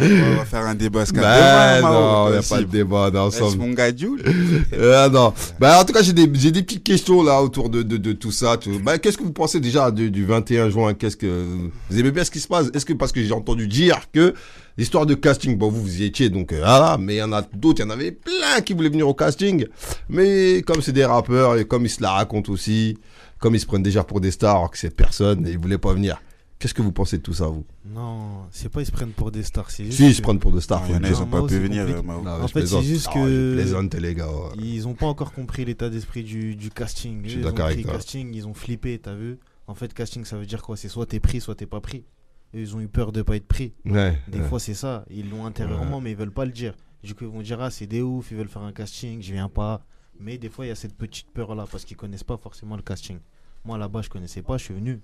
[0.00, 3.04] on va faire un débat ce Bah, Mao, non, il n'y a pas de débat
[3.06, 3.56] Est-ce d'ensemble.
[3.58, 4.22] mon gars Jules
[4.94, 5.32] Ah non.
[5.58, 8.12] Bah, en tout cas, j'ai des, j'ai des petites questions là autour de, de, de
[8.12, 8.56] tout ça.
[8.82, 10.94] Bah, qu'est-ce que vous pensez déjà du, du 21 juin?
[10.94, 11.44] Qu'est-ce que
[11.90, 12.66] vous aimez bien ce qui se passe?
[12.74, 14.34] Est-ce que parce que j'ai entendu dire que
[14.76, 17.32] l'histoire de casting, bon, vous vous y étiez donc euh, ah, mais il y en
[17.32, 19.66] a d'autres, il y en avait plein qui voulaient venir au casting,
[20.08, 22.96] mais comme c'est des rappeurs et comme ils se la racontent aussi,
[23.38, 25.78] comme ils se prennent déjà pour des stars alors que c'est personne et ils voulaient
[25.78, 26.20] pas venir.
[26.58, 27.64] Qu'est-ce que vous pensez de tout ça, vous?
[27.92, 29.96] Non, c'est pas ils se prennent pour des stars, c'est juste.
[29.96, 30.80] Si, ils se prennent pour des stars.
[30.84, 31.18] Il faut y en le a, dire.
[31.18, 31.84] ils ont pas pu venir.
[32.04, 34.28] Non, En fait, c'est juste Ah, que- je plaisante, les gars.
[34.30, 34.62] ouais.
[34.62, 37.22] Ils ont pas encore compris l'état d'esprit du, du casting.
[37.24, 39.38] Je Eux, suis ils ont pris casting, ils ont flippé, t'as vu?
[39.66, 40.76] En fait, casting, ça veut dire quoi?
[40.76, 42.04] C'est soit t'es pris, soit t'es pas pris.
[42.54, 43.74] Ils ont eu peur de pas être pris.
[43.84, 44.18] Ouais.
[44.28, 44.48] Des ouais.
[44.48, 45.04] fois, c'est ça.
[45.10, 46.74] Ils l'ont intérieurement, mais ils veulent pas le dire.
[47.02, 49.32] Du coup, ils vont dire Ah, c'est des ouf, ils veulent faire un casting, je
[49.32, 49.84] viens pas.
[50.20, 52.82] Mais des fois, il y a cette petite peur-là parce qu'ils connaissent pas forcément le
[52.82, 53.18] casting.
[53.64, 55.00] Moi, là-bas, je connaissais pas, je suis venu.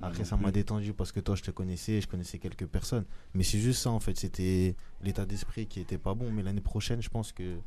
[0.00, 3.04] Après, ça m'a détendu parce que toi, je te connaissais, je connaissais quelques personnes.
[3.34, 4.16] Mais c'est juste ça, en fait.
[4.16, 6.30] C'était l'état d'esprit qui était pas bon.
[6.30, 7.58] Mais l'année prochaine, je pense que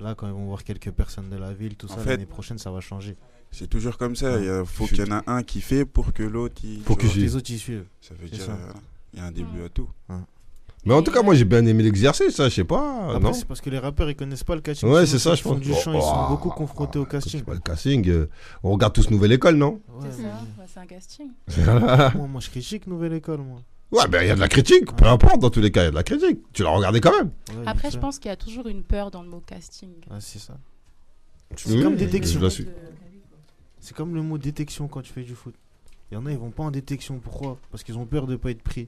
[0.00, 2.58] là, quand ils vont voir quelques personnes de la ville, tout En ça, l'année prochaine,
[2.58, 3.16] ça va changer.
[3.52, 4.38] C'est toujours comme ça.
[4.38, 6.60] Il y a- faut qu'il y en a un qui fait pour que l'autre.
[6.64, 7.84] il- Faut tu que Les autres, ils suivent.
[8.00, 8.44] Ça veut C'est dire.
[8.46, 8.52] ça.
[8.52, 8.72] euh,
[9.14, 9.88] Il y a un début à tout.
[10.84, 13.04] Mais en tout cas, moi, j'ai bien aimé l'exercice, ça, je sais pas.
[13.10, 14.88] Après, non c'est parce que les rappeurs, ils connaissent pas le casting.
[14.88, 15.60] Ouais, c'est ça, je pense.
[15.60, 17.44] du chant, ils sont Oh, beaucoup confrontés au casting.
[17.44, 18.28] vois le casting, euh,
[18.64, 21.28] on regarde tous Nouvelle École, non Ouais, C'est ça, ouais, c'est un casting.
[22.16, 23.60] moi, moi, je critique Nouvelle École, moi.
[23.92, 25.84] Ouais, ben il y a de la critique, peu importe, dans tous les cas, il
[25.84, 26.38] y a de la critique.
[26.54, 27.30] Tu l'as regardé quand même.
[27.50, 29.90] Ouais, Après, je pense qu'il y a toujours une peur dans le mot casting.
[30.10, 30.54] Ah, c'est ça.
[31.68, 32.40] Oui, comme je détection.
[32.40, 32.66] la suis.
[33.82, 35.54] C'est comme le mot détection quand tu fais du foot.
[36.10, 37.18] Il y en a, ils vont pas en détection.
[37.22, 37.58] Pourquoi?
[37.70, 38.86] Parce qu'ils ont peur de pas être pris.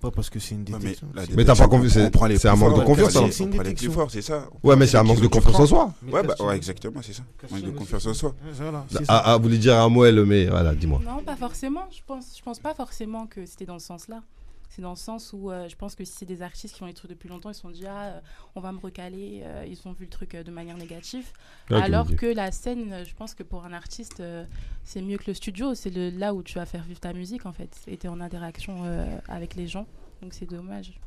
[0.00, 1.08] Pas parce que c'est une détection.
[1.36, 3.26] Mais t'as pas confiance, on c'est- un manque de confiance, hein.
[3.26, 3.92] les- C'est une détection.
[3.92, 4.48] forts, c'est ça.
[4.62, 5.92] Ouais, mais c'est un manque de confiance en soi.
[6.10, 7.22] Ouais, bah, ouais, exactement, c'est ça.
[7.38, 8.34] casting Manque de confiance en soi.
[8.54, 9.00] Voilà, ça.
[9.08, 11.00] Ah, ah, vous voulez dire un Moël, mais voilà, dis-moi.
[11.04, 11.86] Non, pas forcément.
[11.90, 14.22] Je pense, je pense pas forcément que c'était dans ce sens-là.
[14.70, 16.86] C'est dans le sens où euh, je pense que si c'est des artistes qui ont
[16.86, 18.20] les trucs depuis longtemps, ils se sont dit ah, euh,
[18.54, 19.40] on va me recaler.
[19.42, 21.26] euh, ils ont vu le truc euh, de manière négative.
[21.70, 24.44] Ouais, Alors que la scène, je pense que pour un artiste, euh,
[24.84, 25.74] c'est mieux que le studio.
[25.74, 27.76] C'est le, là où tu vas faire vivre ta musique en fait.
[27.88, 29.86] Et tu es en interaction euh, avec les gens.
[30.22, 31.00] Donc c'est dommage.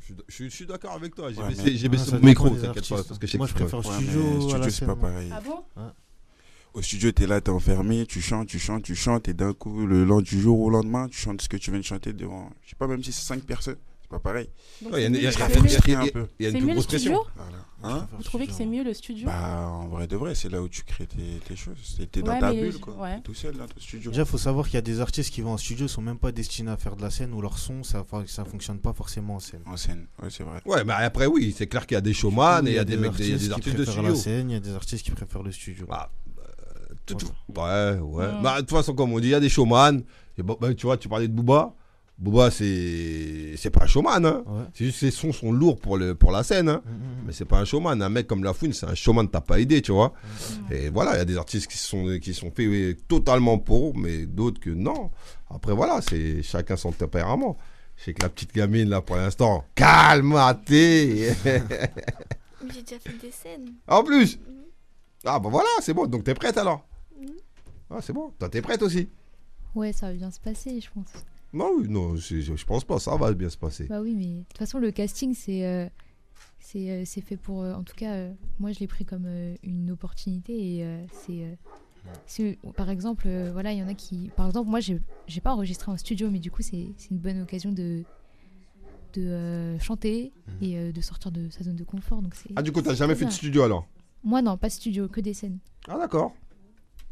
[0.00, 1.30] Je suis- je suis, je suis d'accord avec toi.
[1.30, 3.04] J'ai Ouais, baissé, mon micro, t'inquiète pas.
[3.04, 5.30] Parce que je sais Moi, que je préfère Ouais, studio studio, c'est pas pareil.
[5.30, 5.64] Ah bon?
[6.74, 9.86] Au studio, t'es là, t'es enfermé, tu chantes, tu chantes, tu chantes, et d'un coup,
[9.86, 12.50] le lendemain du jour au lendemain, tu chantes ce que tu viens de chanter devant,
[12.64, 14.48] je sais pas, même si c'est 5 personnes, c'est pas pareil.
[14.82, 17.14] Ouais, il y a une- plus mieux le grosse pression.
[17.14, 17.58] studio Voilà.
[17.96, 19.26] Hein Vous trouvez que c'est mieux le studio?
[19.26, 21.76] Bah, en vrai de vrai, c'est là où tu crées tes, tes choses.
[21.98, 22.94] T'es t'es dans Ouais, ta bulle, quoi.
[22.96, 23.20] ouais.
[23.22, 24.10] Tout seul dans ton studio.
[24.10, 26.32] Déjà, faut savoir qu'il y a des artistes qui vont en studio, sont même pas
[26.32, 29.40] destinés à faire de la scène ou leur son, ça, ça fonctionne pas forcément en
[29.40, 29.60] scène.
[29.66, 30.60] En scène, ouais, c'est vrai.
[30.64, 32.84] Ouais, mais après, oui, c'est clair qu'il y a des showman et il y a
[32.84, 34.08] des mecs, des, qui artistes de préfèrent studio.
[34.10, 35.84] la scène, il y a des artistes qui préfèrent le studio.
[35.86, 36.10] Bah,
[37.06, 37.26] tout-.
[37.56, 38.26] Ouais, ouais.
[38.32, 38.42] Mm.
[38.42, 40.02] Bah, de toute façon, comme on dit, il y a des showman.
[40.38, 41.74] Et bon, bah, tu vois, tu parlais de Booba.
[42.16, 44.24] Booba, c'est c'est pas un showman.
[44.24, 44.44] Hein.
[44.46, 44.62] Ouais.
[44.72, 46.68] C'est juste que ses sons sont lourds pour, le, pour la scène.
[46.68, 46.80] Hein.
[46.84, 48.00] Mm, mm, Mais c'est pas un showman.
[48.00, 50.12] Un mec comme La Fouine, c'est un showman, t'as pas idée, tu vois.
[50.70, 53.96] Et voilà, il y a des artistes qui sont, qui sont faits oui, totalement pour,
[53.96, 55.10] mais d'autres que non.
[55.50, 57.56] Après, voilà, c'est chacun son tempérament.
[57.96, 61.34] Je sais que la petite gamine, là, pour l'instant, calme-t'es.
[62.72, 63.74] J'ai déjà fait des scènes.
[63.88, 64.38] en plus,
[65.24, 66.06] ah bah voilà, c'est bon.
[66.06, 66.86] Donc t'es prête alors?
[67.90, 68.32] Ah, c'est bon.
[68.38, 69.08] Toi, t'es prête aussi?
[69.74, 71.12] Ouais, ça va bien se passer, je pense.
[71.52, 72.98] Non, oui, non, je, je pense pas.
[72.98, 73.86] Ça va bien se passer.
[73.86, 75.88] Bah oui, mais de toute façon, le casting, c'est euh,
[76.58, 77.62] c'est euh, fait pour.
[77.62, 79.26] euh, en tout cas, moi, je l'ai pris comme
[79.62, 81.56] une opportunité et c'est.
[82.76, 84.30] par exemple, euh, voilà, il y en a qui.
[84.36, 85.00] Par exemple, moi, j'ai
[85.42, 88.04] pas enregistré en studio, mais du coup, c'est une bonne occasion de
[89.14, 92.20] de euh, chanter et euh, de sortir de sa zone de confort.
[92.20, 92.34] Donc.
[92.56, 93.86] Ah, du coup, t'as jamais fait de studio alors?
[94.24, 95.58] Moi, non, pas studio, que des scènes.
[95.86, 96.34] Ah, d'accord.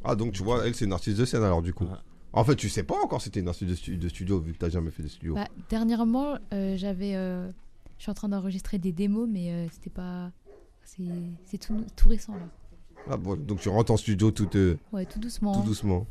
[0.04, 1.84] Ah, donc tu vois, elle, c'est une artiste de scène alors, du coup.
[1.84, 1.90] Ouais.
[2.32, 4.52] En fait, tu sais pas encore si c'était une artiste de, stu- de studio vu
[4.54, 5.34] que t'as jamais fait de studio.
[5.34, 7.14] Bah, dernièrement, euh, j'avais.
[7.14, 7.50] euh,
[7.98, 10.30] je suis en train d'enregistrer des démos, mais euh, c'était pas.
[10.84, 11.02] C'est
[11.44, 12.48] c'est tout, tout récent là.
[13.10, 15.52] Ah, bon, donc tu rentres en studio tout, euh, Ouais, tout doucement.
[15.52, 16.06] tout doucement.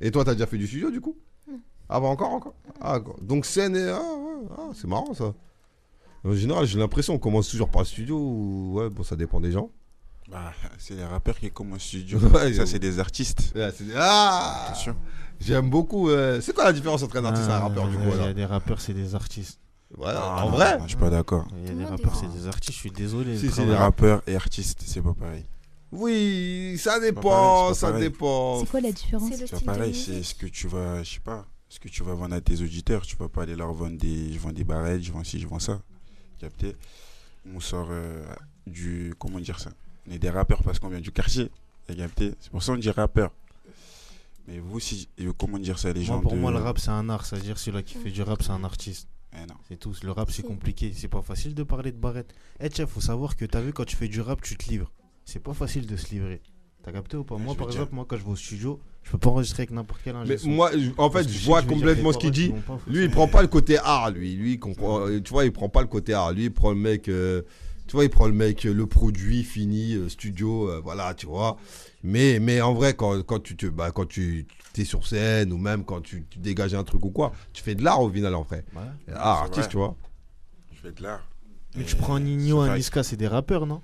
[0.00, 1.16] Et toi, t'as déjà fait du studio du coup?
[1.50, 1.58] Non.
[1.88, 2.54] Ah, bah encore, encore?
[2.80, 3.16] Ah, d'accord.
[3.22, 3.88] donc scène et.
[3.88, 5.34] Ah, ouais, ah, c'est marrant ça.
[6.24, 8.74] En général, j'ai l'impression qu'on commence toujours par le studio ou.
[8.78, 9.70] Ouais, bon, ça dépend des gens.
[10.30, 12.18] Bah, c'est les rappeurs qui commencent au studio.
[12.54, 13.52] Ça, c'est des artistes.
[13.54, 14.96] Ouais, c'est- Ah Attention.
[15.40, 16.08] J'aime beaucoup.
[16.10, 18.22] euh, C'est quoi la différence entre un artiste et un Ah, rappeur du coup Il
[18.22, 19.60] y a des rappeurs, c'est des artistes.
[19.96, 21.46] Voilà, Ah, en vrai Je suis pas d'accord.
[21.56, 23.36] Il y a Tout des rappeurs, est- c'est des artistes, je suis désolé.
[23.36, 25.44] Si, le si, travail- les rap- Rappeur et artiste, c'est pas pareil.
[25.92, 28.02] Oui, ça dépend, pareil, c'est pas ça pareil.
[28.10, 28.60] dépend.
[28.60, 30.24] C'est quoi la différence C'est le C'est style pas de pareil, c'est musique.
[30.26, 33.02] ce que tu vas, je sais pas, ce que tu vas vendre à tes auditeurs.
[33.02, 35.46] Tu vas pas aller leur vendre des, je vends des barrettes, je vends ci, je
[35.46, 35.80] vends ça.
[36.40, 36.74] Capté?
[37.54, 38.24] On sort euh,
[38.66, 39.70] du, comment dire ça?
[40.08, 41.50] On est des rappeurs parce qu'on vient du quartier.
[41.86, 43.30] T'as capté C'est pour ça qu'on dit rappeur.
[44.48, 47.08] Mais vous, si, comment dire ça, les gens pour de- moi, le rap, c'est un
[47.08, 47.26] art.
[47.26, 49.08] C'est-à-dire, celui-là qui fait du rap, c'est un artiste.
[49.32, 49.54] Eh non.
[49.68, 49.92] C'est tout.
[50.02, 50.92] Le rap, c'est compliqué.
[50.94, 52.32] C'est pas facile de parler de barrette.
[52.60, 54.92] Eh, tiens, faut savoir que t'as vu, quand tu fais du rap, tu te livres.
[55.24, 56.40] C'est pas facile de se livrer.
[56.84, 57.34] T'as capté ou pas?
[57.34, 59.72] Ouais, Moi, par exemple, moi, quand je vais au studio, je peux pas enregistrer avec
[59.72, 62.52] n'importe quel ingé Mais moi, en fait, je vois complètement ce qu'il dit.
[62.86, 64.36] Lui, il prend pas le côté art, lui.
[64.36, 66.32] Lui, il comprend- euh, tu vois, il prend pas le côté art.
[66.32, 67.42] Lui, il prend le mec, euh,
[67.86, 71.26] tu vois, il prend le mec, euh, le produit fini, euh, studio, euh, voilà, tu
[71.26, 71.56] vois.
[72.02, 74.46] Mais, mais en vrai, quand, quand tu te, bah, quand tu
[74.76, 77.74] es sur scène ou même quand tu, tu dégages un truc ou quoi, tu fais
[77.74, 78.64] de l'art au final, en vrai.
[78.74, 78.82] Ouais.
[79.06, 79.68] C'est artiste, vrai.
[79.68, 79.96] tu vois.
[80.72, 81.26] Je fais de l'art.
[81.74, 82.76] Mais tu prends Nino, un.
[82.76, 83.82] Niska, c'est des rappeurs, non?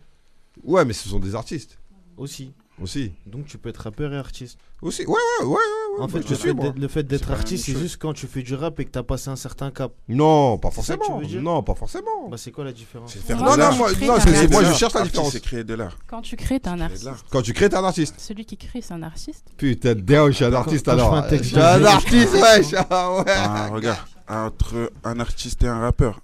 [0.65, 1.79] Ouais, mais ce sont des artistes
[2.17, 2.53] Aussi.
[2.81, 3.13] aussi.
[3.27, 4.59] Donc, tu peux être rappeur et artiste.
[4.83, 5.53] Aussi, ouais, ouais, ouais.
[5.53, 5.59] ouais,
[6.01, 8.27] En ouais, fait, je le suis, fait d'être- le fait artiste, c'est juste quand tu
[8.27, 9.93] fais du rap et que t'as passé un certain cap.
[10.09, 11.21] Non, pas C'est ça que tu forcément.
[11.21, 12.29] veux dire Non, pas forcément.
[12.29, 13.13] Bah, c'est quoi la différence?
[13.13, 13.77] C'est faire Non, de l'art.
[13.77, 15.33] moi, non, c'est- moi je cherche la Artiste, différence.
[15.33, 15.97] C'est créer de l'art.
[16.09, 17.09] Quand tu crées, t'es un artiste.
[17.31, 18.17] Quand tu crées, t'es un artiste.
[18.19, 19.45] Celui qui crée, c'est un artiste?
[19.57, 21.25] Putain, damn, je suis un artiste alors.
[21.31, 22.63] Je suis un de- artiste, ouais.
[22.91, 23.25] Ah ouais.
[23.29, 26.21] Ah, regarde, entre un artiste et un rappeur,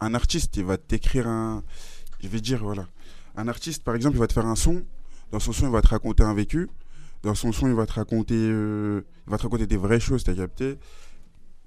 [0.00, 1.62] un artiste, il va t'écrire un.
[2.20, 2.86] Je vais dire, voilà.
[3.36, 4.82] Un artiste, par exemple, il va te faire un son.
[5.30, 6.68] Dans son son, il va te raconter un vécu.
[7.22, 10.22] Dans son son, il va te raconter, euh, il va te raconter des vraies choses,
[10.24, 10.78] t'as capté?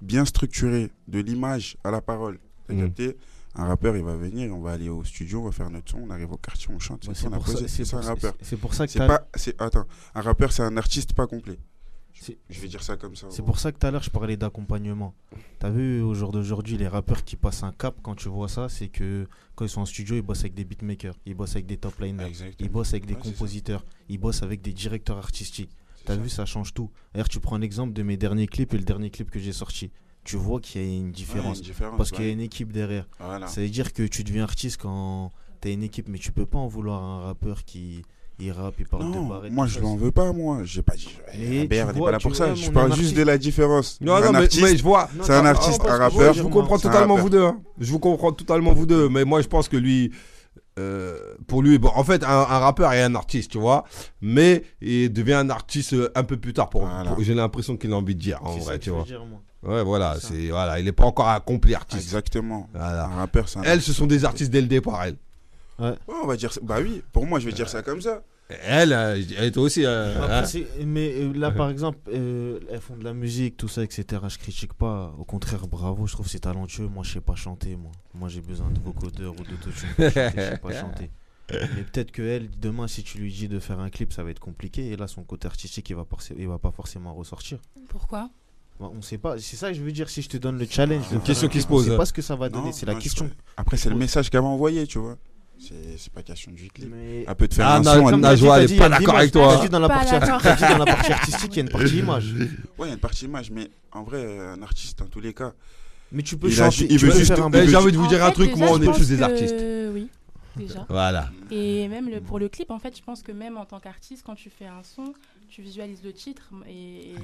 [0.00, 2.80] Bien structuré, de l'image à la parole, t'as Mm.
[2.80, 3.16] capté?
[3.54, 5.98] Un rappeur, il va venir, on va aller au studio, on va faire notre son,
[5.98, 7.68] on arrive au quartier, on chante, Bah, c'est pour ça- posé.
[7.84, 8.34] ça un rappeur.
[8.40, 9.84] c'est- pour ça que C'est pas, attends,
[10.14, 11.58] un rappeur, c'est un artiste pas complet.
[12.14, 13.26] C'est- Je vais dire ça comme ça.
[13.30, 15.14] C'est pour ça que tout à l'heure je parlais d'accompagnement.
[15.58, 18.68] T'as vu au jour d'aujourd'hui les rappeurs qui passent un cap quand tu vois ça,
[18.68, 21.66] c'est que quand ils sont en studio ils bossent avec des beatmakers, ils bossent avec
[21.66, 22.56] des top liners, Exactement.
[22.60, 25.70] ils bossent avec des Ouais, compositeurs, ils bossent avec des directeurs artistiques.
[26.04, 26.20] T'as ça.
[26.20, 26.90] vu ça change tout.
[27.14, 29.90] D'ailleurs tu prends l'exemple de mes derniers clips et le dernier clip que j'ai sorti.
[30.24, 32.40] Tu vois qu'il y a une Ouais, différence une différence, parce qu'il y a une
[32.40, 33.08] équipe derrière.
[33.18, 33.48] Voilà.
[33.48, 36.58] Ça veut dire que tu deviens artiste quand t'as une équipe, mais tu peux pas
[36.58, 38.02] en vouloir à un rappeur qui
[38.46, 40.58] il rappe, il parle de Non, moi je l'en veux pas, moi.
[40.64, 41.08] J'ai pas dit.
[41.34, 42.54] Eh, BR, tu n'est pas là pour ça.
[42.54, 43.98] Je parle juste de la différence.
[44.00, 45.08] Non, un non, mais, artiste, mais je vois.
[45.22, 46.34] C'est un artiste, un rappeur.
[46.34, 47.44] Je vous comprends totalement vous deux.
[47.44, 47.60] hein.
[47.78, 49.08] Je vous comprends totalement vous deux.
[49.08, 50.12] Mais moi, je pense que lui,
[50.78, 53.84] euh, pour lui, bon, en fait, un, un rappeur est un artiste, tu vois.
[54.20, 56.70] Mais il devient un artiste euh, un peu plus tard.
[56.70, 57.10] Pour, Voilà.
[57.10, 59.04] pour- J'ai l'impression qu'il a envie de dire, en vrai, tu vois.
[59.04, 59.40] dire, moi.
[59.64, 60.16] Ouais, voilà.
[60.20, 62.02] C'est voilà, il est pas encore accompli artiste.
[62.02, 62.68] Exactement.
[62.74, 63.04] Voilà.
[63.04, 65.04] Un rappeur, c'est un Elles, ce sont des artistes dès le départ.
[65.04, 65.16] Elles.
[65.78, 66.50] Ouais, on va dire.
[66.62, 68.22] Bah oui, pour moi, je vais dire ça comme ça.
[68.64, 69.84] Elle, euh, dirais toi aussi.
[69.84, 70.64] euh, Après, hein.
[70.86, 74.22] mais euh, là, par exemple, euh, elles font de la musique, tout ça, etc.
[74.28, 75.14] Je critique pas.
[75.18, 76.86] Au contraire, bravo, je trouve que c'est talentueux.
[76.88, 77.76] Moi, je sais pas chanter.
[77.76, 80.30] Moi, moi j'ai besoin de vocodeur ou d'autotune pour chanter.
[80.36, 81.10] Je sais pas chanter.
[81.50, 84.30] Mais peut-être que elle, demain, si tu lui dis de faire un clip, ça va
[84.30, 84.90] être compliqué.
[84.90, 86.06] Et là, son côté artistique, il va,
[86.38, 87.58] il va pas forcément ressortir.
[87.88, 88.30] Pourquoi?
[88.80, 89.38] Bah, on sait pas.
[89.38, 90.08] C'est ça que je veux dire.
[90.08, 91.86] Si je te donne le challenge, de Une question un qui se pose.
[91.88, 92.72] On sait pas ce que ça va donner.
[92.72, 93.30] C'est la question.
[93.56, 95.18] Après, c'est le message qu'elle va envoyer, tu vois.
[95.68, 96.88] C'est c'est pas question du clip.
[96.90, 98.04] Mais Elle peut te faire Ah, un Na- son.
[98.06, 99.58] Elle- Comme Najwa, t'as elle dit, est il y a pas de d'accord avec toi.
[99.62, 102.24] Dit dans la partie dans la partie artistique, il y a une partie image.
[102.78, 105.32] Ouais, il y a une partie image, mais en vrai, un artiste, dans tous les
[105.32, 105.52] cas,
[106.10, 106.88] Mais tu peux chanter.
[106.98, 109.54] J'ai envie de vous En dire un truc, moi, on est tous des artistes.
[109.94, 110.08] Oui,
[110.56, 110.84] déjà.
[110.88, 111.30] Voilà.
[111.50, 114.22] Et même le, pour le clip, en fait, je pense que même en tant qu'artiste,
[114.26, 115.12] quand tu fais un son,
[115.52, 117.14] tu visualises le titre et,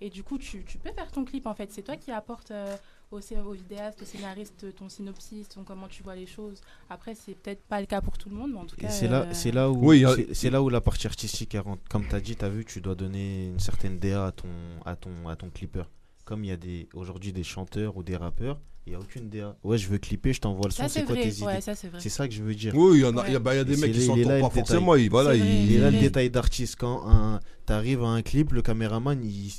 [0.00, 1.72] et du coup, tu, tu peux faire ton clip, en fait.
[1.72, 2.76] C'est toi qui apportes euh,
[3.10, 6.60] au, au vidéaste, au scénariste, ton synopsis, ton comment tu vois les choses.
[6.90, 8.90] Après, c'est peut-être pas le cas pour tout le monde, mais en tout Et cas...
[8.90, 11.82] c'est là, euh, c'est là où, Oui, c'est- là où la partie artistique rentre.
[11.88, 14.48] Comme tu as dit, tu as vu, tu dois donner une certaine DA à ton,
[14.84, 15.84] à ton, à ton clipper.
[16.24, 19.28] Comme il y a des, aujourd'hui des chanteurs ou des rappeurs, il n'y a aucune
[19.28, 19.56] DA.
[19.62, 21.30] Ouais, je veux clipper, je t'envoie le son, Ça, c'est quoi vrai.
[21.30, 21.74] tes Ouais, idées?
[21.74, 22.00] c'est vrai.
[22.00, 22.74] C'est ça que je veux dire.
[22.74, 23.28] Oui, il y en a, Ouais.
[23.28, 24.42] il y a, bah, il y a des mecs qui il s'entendent là, pas le
[24.42, 24.58] détail.
[24.60, 24.94] forcément.
[24.96, 26.76] Ils, voilà, ils- Il est là le détail d'artiste.
[26.76, 29.52] Quand tu arrives à un clip, le caméraman, il,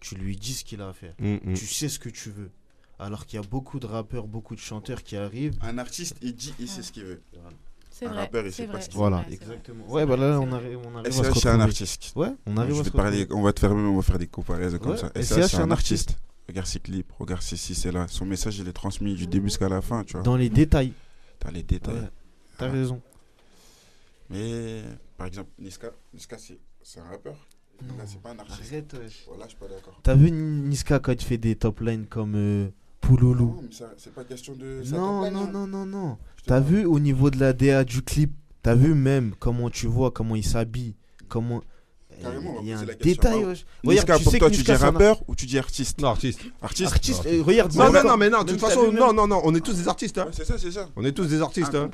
[0.00, 1.14] tu lui dis ce qu'il a à faire.
[1.18, 1.54] Mm, mm.
[1.54, 2.50] Tu sais ce que tu veux.
[2.98, 5.56] Alors qu'il y a beaucoup de rappeurs, beaucoup de chanteurs qui arrivent.
[5.62, 7.22] Un artiste, il dit, il sait ce qu'il veut.
[8.06, 8.20] Un vrai.
[8.20, 9.84] rappeur, il c'est sait pas vrai, ce qu'il c'est Voilà, exactement.
[9.88, 12.12] Ouais, bah là, on arrive, on arrive SCH, c'est un artiste.
[12.16, 14.18] Ouais, on Je arrive à vais parler, on va te faire même, on va faire
[14.18, 15.10] des comparaisons comme Ouais, ça.
[15.14, 16.16] SCH, c'est un artiste.
[16.48, 18.06] Regarde ses clips, regarde ses ci, c'est là.
[18.08, 20.22] Son message, il est transmis du début jusqu'à la fin, tu vois.
[20.22, 20.92] Dans les détails.
[21.44, 22.08] Dans les détails.
[22.56, 23.00] T'as raison.
[24.30, 24.82] Mais,
[25.16, 27.34] par exemple, Niska, Niska c'est c'est un rappeur.
[27.82, 28.72] Là, c'est pas un artiste.
[28.72, 28.96] Arrête.
[29.28, 30.00] Voilà, je suis pas d'accord.
[30.02, 32.68] T'as vu Niska quand il fait des top lines comme euh,
[33.00, 34.82] Pouloulou Non, c'est pas question de.
[34.84, 35.50] ça Non, non, hein.
[35.52, 36.18] non, non, non.
[36.46, 38.32] T'as vu au niveau de la DA du clip
[38.62, 40.94] T'as vu même comment tu vois, comment il s'habille,
[41.28, 41.62] comment.
[42.20, 43.22] Carrément, on va il y a un la question.
[43.22, 43.64] détail.
[43.84, 46.00] Niska, tu pour sais toi, que tu dis rappeur ou tu dis artiste?
[46.00, 46.40] Non, artiste.
[46.60, 47.30] Artiste Artiste, Non.
[47.30, 47.72] euh, regarde.
[47.76, 49.86] Non, quand- non, mais non, de toute façon, non, non, non, on est tous des
[49.86, 50.18] artistes.
[50.18, 50.24] Hein.
[50.24, 50.88] Ouais, C'est ça, c'est ça.
[50.96, 51.72] On est tous des artistes.
[51.76, 51.88] Hein.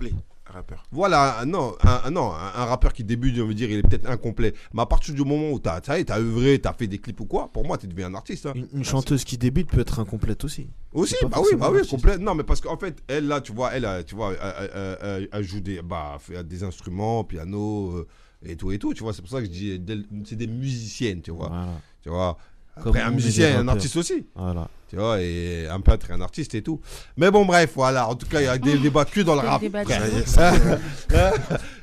[0.55, 0.85] Rappeur.
[0.93, 4.09] Voilà, non, un, non, un, un rappeur qui débute, on veut dire, il est peut-être
[4.09, 4.55] incomplet.
[4.73, 7.49] Mais à partir du moment où t'as, t'as œuvré, t'as fait des clips ou quoi,
[7.53, 8.47] pour moi, tu deviens un artiste.
[8.47, 8.53] hein.
[8.55, 10.69] Une, une chanteuse qui débute peut être incomplète aussi.
[10.93, 12.19] Aussi, bah oui, bah oui, complet.
[12.19, 14.99] Non, mais parce qu'en fait, elle, là, tu vois, elle, euh, tu vois, elle, elle-
[15.03, 18.07] elle- elle joue des, bah, des instruments, piano euh,
[18.45, 19.13] et tout et tout, tu vois.
[19.13, 19.83] C'est pour ça que je dis,
[20.25, 21.49] c'est des musiciennes, tu vois.
[21.49, 21.69] Voilà.
[22.03, 22.39] Tu vois.
[22.83, 24.27] Comme Après, un musicien et un artiste aussi.
[24.35, 24.69] Voilà.
[24.89, 26.81] Tu vois, et un peintre et un artiste et tout.
[27.17, 28.09] Mais bon, bref, voilà.
[28.09, 29.63] En tout cas, il y a des débats que dans le rap.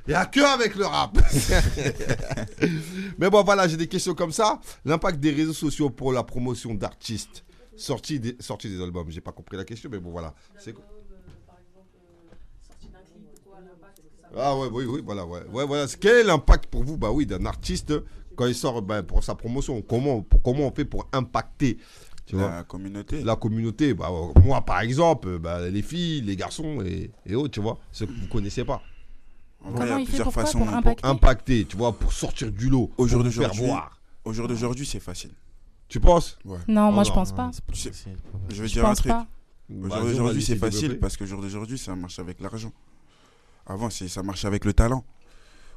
[0.08, 1.18] Il n'y a que avec le rap.
[3.20, 4.60] Mais bon, voilà, j'ai des questions comme ça.
[4.84, 7.44] L'impact des réseaux sociaux pour la promotion d'artistes.
[7.78, 9.06] Sortie des, sortie des albums.
[9.10, 10.34] J'ai pas compris la question, mais bon, voilà.
[10.58, 10.84] C'est quoi?
[14.36, 15.42] Ah ouais, oui, oui, voilà, ouais.
[15.52, 15.86] ouais voilà.
[16.00, 17.94] Quel est l'impact pour vous, bah oui, d'un artiste
[18.42, 21.78] quand il sort bah, pour sa promotion Comment, pour- comment on fait pour impacter
[22.26, 23.24] tu vois, La communauté.
[23.24, 27.36] la communauté bah, euh, Moi, par exemple, euh, bah, les filles, les garçons et, et
[27.36, 28.82] autres, tu vois, ceux que vous connaissez pas.
[29.64, 30.60] En vrai, il y a il fait plusieurs façons.
[30.60, 34.00] pour impacter Impacter, tu vois, pour sortir du lot, Au pour jour d'aujourd'hui, voir.
[34.26, 35.32] Au jour d'aujourd'hui, c'est facile.
[35.88, 36.38] Tu penses?
[36.46, 37.50] Non, Oh moi je non, pense Non, pas.
[37.54, 37.92] c'est pas Tu sais-.
[38.50, 39.12] Je vais Je dire un pense truc.
[39.12, 39.28] pas.
[39.70, 41.00] Au Vas-y, jour on va d'aujourd'hui, laisser c'est facile développer.
[41.02, 42.72] parce qu'au jour d'aujourd'hui, ça marche avec l'argent.
[43.68, 45.04] Avant, c'est- ça marche avec le talent.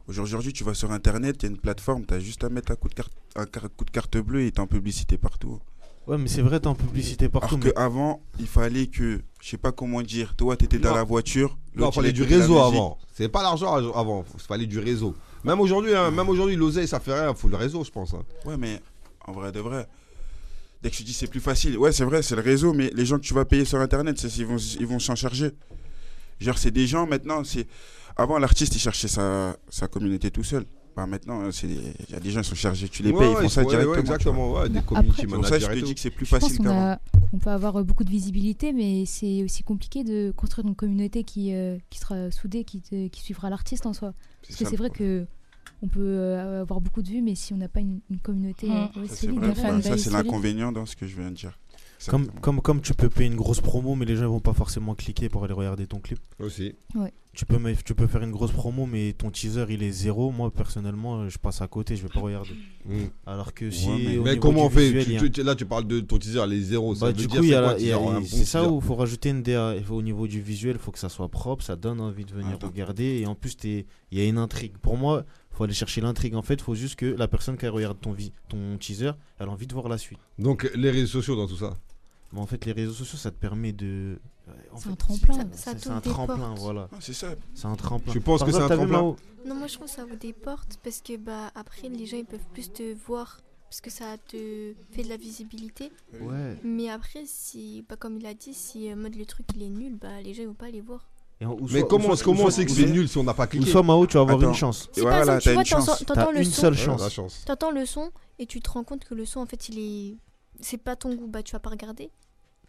[0.06, 2.44] Au jour d'aujourd'hui, tu vas sur Internet, il y a une plateforme, tu as juste
[2.44, 4.66] à mettre un coup de carte, un car- coup de carte bleue et t'es en
[4.66, 5.60] publicité partout.
[6.06, 7.54] Ouais, mais c'est vrai, t'es en publicité partout.
[7.54, 10.90] Alors mais- qu'avant, il fallait que, je sais pas comment dire, toi, tu étais dans
[10.90, 10.96] Non.
[10.96, 11.56] la voiture.
[11.74, 12.98] Non, il fallait du réseau avant.
[13.14, 15.14] C'est pas l'argent avant, il fallait du réseau.
[15.42, 18.12] Même aujourd'hui, hein, même aujourd'hui, l'oseille, ça fait rien, il faut le réseau, je pense.
[18.12, 18.22] hein.
[18.44, 18.80] Ouais, mais
[19.26, 19.86] en vrai de vrai,
[20.82, 23.06] dès que je dis c'est plus facile, ouais, c'est vrai, c'est le réseau, mais les
[23.06, 25.52] gens que tu vas payer sur Internet, c'est, ils vont ils vont s'en charger.
[26.40, 27.66] Genre, c'est des gens maintenant, c'est.
[28.16, 30.64] Avant, l'artiste, il cherchait sa, sa communauté tout seul.
[30.96, 31.74] Bah, maintenant, il
[32.09, 33.62] y a des gens qui sont chargés, tu les Ouais, payes, ils ouais, font ça
[33.62, 33.98] ouais, directement.
[34.00, 36.31] exactement, ouais, des community pour ça que je managers te dis que c'est plus Je
[36.31, 36.81] facile qu'on qu'avant.
[36.92, 37.00] a-
[37.33, 41.53] on peut avoir beaucoup de visibilité, mais c'est aussi compliqué de construire une communauté qui,
[41.53, 44.14] euh, qui sera soudée, qui, te- qui suivra l'artiste en soi.
[44.46, 45.27] Parce que c'est vrai que
[45.83, 48.68] on peut euh, avoir beaucoup de vues, mais si on n'a pas une, une communauté
[48.68, 48.88] Mm.
[48.96, 51.59] euh, Ça, c'est l'inconvénient dans ce que je viens de dire.
[52.10, 54.94] Comme, comme, comme tu peux payer une grosse promo, mais les gens vont pas forcément
[54.94, 56.18] cliquer pour aller regarder ton clip.
[56.38, 56.74] Aussi.
[57.32, 60.30] Tu peux, me- tu peux faire une grosse promo, mais ton teaser il est zéro.
[60.30, 62.50] Moi personnellement, je passe à côté, je vais pas regarder.
[62.86, 62.92] Mm.
[63.26, 63.88] Alors que si.
[63.88, 65.98] Ouais, mais- au Mais niveau comment on fait visuel, Tu- il Là, tu parles de
[66.00, 66.94] ton teaser, les zéros.
[66.94, 69.30] ça Bah, veut du dire, coup, il y c'est il ça où il faut rajouter
[69.30, 69.74] une DA.
[69.76, 72.32] Il Au niveau du visuel, il faut que ça soit propre, ça donne envie de
[72.32, 72.68] venir Attends.
[72.68, 73.18] regarder.
[73.20, 74.76] Et en plus, t'es- il y a une intrigue.
[74.78, 76.36] Pour moi, il faut aller chercher l'intrigue.
[76.36, 78.14] En fait, il faut juste que la personne qui regarde ton,
[78.48, 80.20] ton teaser, elle a envie de voir la suite.
[80.38, 81.74] Donc, les réseaux sociaux dans tout ça.
[82.35, 84.18] Mais en fait, les réseaux sociaux, ça te permet de.
[84.77, 85.35] C'est un tremplin.
[85.53, 86.88] Ça- c'est- un tremplin, voilà.
[86.92, 87.29] Ah, c'est ça.
[87.55, 88.12] C'est un tremplin.
[88.12, 89.16] Tu penses que c'est un tremplin
[89.47, 92.16] Non, moi je trouve que ça ouvre des portes parce que bah après les gens
[92.16, 95.92] ils peuvent plus te voir parce que ça te fait de la visibilité.
[96.18, 96.57] Ouais.
[96.64, 99.68] Mais après si bah comme il a dit si euh, mode le truc il est
[99.68, 101.07] nul bah les gens ils vont pas les voir.
[101.40, 104.07] Mais comment, on sait que c'est nul si on n'a pas Ou cliqué soit Mao,
[104.07, 104.88] tu vas avoir une chance.
[104.92, 106.05] Si voilà, tu vois une chance.
[106.07, 106.73] t'entends- le une son,
[107.44, 110.16] t'entends le son et tu te rends compte que le son en fait il est
[110.61, 112.11] c'est pas ton goût bah tu vas pas regarder.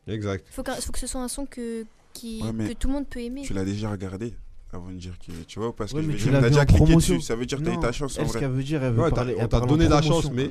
[0.07, 0.45] Exact.
[0.51, 2.93] Faut, qu'un- faut que ce soit un son que qui Ouais, mais que tout le
[2.93, 3.41] monde peut aimer.
[3.43, 4.33] Tu l'as déjà regardé
[4.71, 5.31] avant de dire que.
[5.47, 7.15] Tu vois, parce que Ouais, je mais vais tu dire, vu déjà cliqué promotion.
[7.15, 7.25] dessus.
[7.25, 8.39] Ça veut dire que t'as eu ta chance en Elle, ce vrai.
[8.41, 9.35] qu'elle veut dire, elle veut Ouais, parler.
[9.37, 10.49] on elle t'a donné la chance, mais.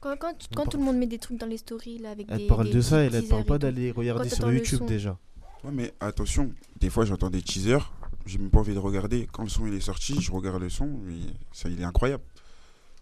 [0.00, 2.26] Quand, quand, tu- quand tout le monde met des trucs dans les stories là avec
[2.30, 4.86] Elle des parle des de ça, petits elle parle et pas d'aller regarder sur YouTube
[4.86, 5.18] déjà.
[5.62, 7.92] Ouais, mais attention, des fois j'entends des teasers,
[8.24, 9.28] j'ai même pas envie de regarder.
[9.30, 11.20] Quand le son il est sorti, je regarde le son, et
[11.52, 12.22] ça il est incroyable.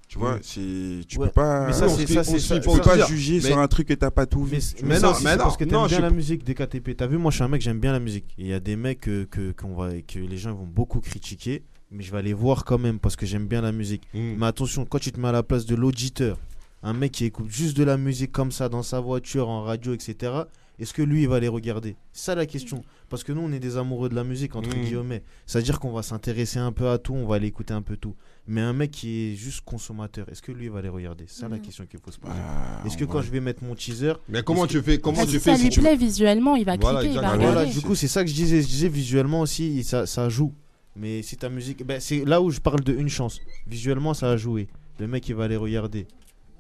[0.09, 1.67] Tu vois, c'est tu Ouais, peux pas.
[1.67, 2.61] mais ça, on c'est se- ça, ça.
[2.61, 4.57] peux pas juger Mais- sur un truc que t'as pas tout vu.
[4.57, 6.97] Mais, Mais mais non, mais non, parce que t'aimes non, bien la musique des KTP.
[6.97, 8.25] T'as vu, moi je suis un mec, j'aime bien la musique.
[8.39, 11.63] Il y a des mecs que, que, qu'on va, que les gens vont beaucoup critiquer,
[11.91, 14.03] mais je vais aller voir quand même parce que j'aime bien la musique.
[14.15, 14.37] Mm.
[14.39, 16.39] Mais attention, quand tu te mets à la place de l'auditeur,
[16.83, 19.93] un mec qui écoute juste de la musique comme ça dans sa voiture, en radio,
[19.93, 20.33] etc.,
[20.79, 21.97] est-ce que lui il va les regarder?
[22.13, 22.83] C'est ça la question.
[23.11, 24.85] Parce que nous on est des amoureux de la musique, entre Mhm.
[24.85, 25.23] guillemets.
[25.45, 28.15] C'est-à-dire qu'on va s'intéresser un peu à tout, on va aller écouter un peu tout.
[28.51, 31.25] Mais un mec qui est juste consommateur, est-ce que lui il va les regarder?
[31.29, 31.63] C'est ça la Mhm.
[31.63, 32.33] question qu'il faut se poser.
[32.35, 35.33] Ah, Est-ce que quand je vais mettre mon teaser, Mais comment tu fais Comment tu
[35.33, 37.37] si fais ça si lui tu- plaît visuellement, il va Voilà, cliquer, il va.
[37.37, 37.73] Voilà, regarder.
[37.73, 38.63] du coup, c'est ça que je disais.
[38.63, 40.55] Je disais visuellement aussi, ça, ça joue.
[40.97, 41.85] Mais si ta musique.
[41.87, 43.39] Ben, c'est là où je parle de une chance.
[43.67, 44.69] Visuellement, ça a joué.
[44.99, 46.07] Le mec, il va aller regarder.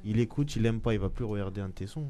[0.04, 2.08] Il écoute, il aime pas, il va plus regarder un de tes sons.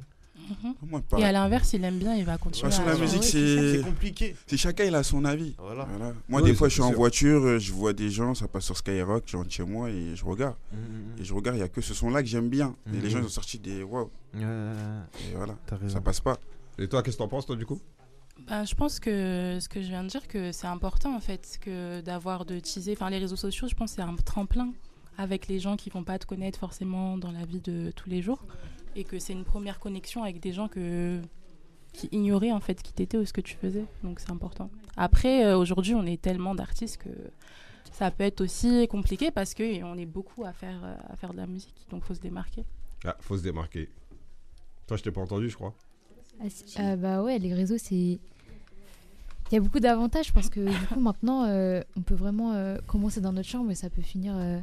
[0.49, 0.75] Mhm.
[0.91, 2.71] Moi, Et à l'inverse, il aime bien, il va continuer.
[2.73, 3.81] Sur à- la musique, c'est.
[3.85, 4.35] Compliqué.
[4.47, 5.55] C'est chacun, il a son avis.
[5.59, 5.85] Voilà.
[5.85, 6.15] Voilà.
[6.29, 8.65] Moi, Oui, des fois, je suis en voiture, euh, je vois des gens, ça passe
[8.65, 10.57] sur Skyrock, je rentre chez moi et je regarde.
[10.73, 12.75] Mhm, Et je regarde, il n'y a que ce son-là que j'aime bien.
[12.93, 14.11] Et les gens ils ont sorti des waouh.
[14.35, 15.57] Et voilà,
[15.89, 16.39] ça passe pas.
[16.79, 17.81] Et toi, qu'est-ce que t'en penses, toi, du coup?
[18.47, 21.59] Ben, je pense que ce que je viens de dire, que c'est important en fait,
[21.61, 22.93] que d'avoir de teaser.
[22.93, 24.73] Enfin, les réseaux sociaux, je pense, que c'est un tremplin
[25.17, 28.23] avec les gens qui vont pas te connaître forcément dans la vie de tous les
[28.23, 28.45] jours,
[28.99, 31.21] et que c'est une première connexion avec des gens que
[31.93, 33.85] qui ignoraient en fait qui t'étais ou ce que tu faisais.
[34.03, 34.71] Donc c'est important.
[34.97, 37.09] Après, euh, aujourd'hui, on est tellement d'artistes que
[37.93, 41.33] ça peut être aussi compliqué parce que on est beaucoup à faire euh, à faire
[41.33, 42.65] de la musique, donc faut se démarquer.
[43.05, 43.89] Ah, faut se démarquer.
[44.87, 45.75] Toi, je t'ai pas entendu, je crois.
[46.41, 47.95] Ah, si- euh, bah ouais, les réseaux, c'est.
[49.51, 52.77] Il y a beaucoup d'avantages parce que du coup, maintenant, euh, on peut vraiment euh,
[52.87, 54.59] commencer dans notre chambre et ça peut finir, euh,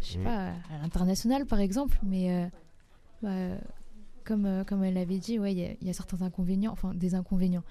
[0.00, 0.24] je sais Mhm.
[0.24, 1.98] pas, à l'international par exemple.
[2.02, 2.46] Mais euh,
[3.22, 3.56] bah,
[4.24, 6.72] comme, euh, comme elle l'avait dit, ouais, il y a- il y, a certains inconvénients,
[6.72, 7.64] enfin des inconvénients.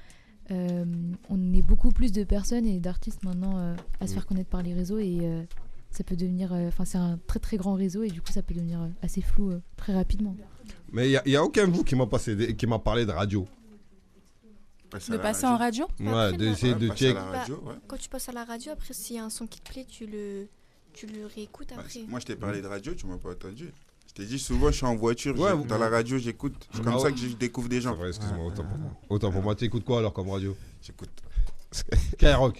[0.49, 0.83] Euh,
[1.29, 4.15] on est beaucoup plus de personnes et d'artistes maintenant euh, à se Mhm.
[4.15, 5.43] faire connaître par les réseaux et euh,
[5.91, 6.51] ça peut devenir.
[6.51, 9.21] euh, Enfin, c'est un très très grand réseau et du coup, ça peut devenir assez
[9.21, 10.35] flou euh, très rapidement.
[10.91, 13.11] Mais il n'y a, aucun de vous qui m'a passé des- qui m'a parlé de
[13.11, 13.47] radio.
[15.09, 17.17] De passer en radio Ouais, d'essayer bah, de passer check.
[17.17, 17.75] ouais.
[17.87, 19.85] Quand tu passes à la radio, après, s'il y a un son qui te plaît,
[19.87, 20.47] tu le,
[20.91, 22.01] tu le réécoutes Bah, après.
[22.09, 23.71] Moi, je t'ai parlé de radio, tu m'as pas entendu.
[24.17, 26.53] Je t'ai dit souvent, je suis en voiture, Ouais, dans la radio, j'écoute.
[26.73, 27.11] C'est comme Ah ça ouais.
[27.13, 27.95] que je découvre des gens.
[27.95, 28.91] vrai, excuse-moi, autant pour moi.
[29.09, 30.55] Autant pour moi, t'écoutes quoi alors comme radio?
[30.85, 31.09] J'écoute.
[31.71, 32.59] Skyrock.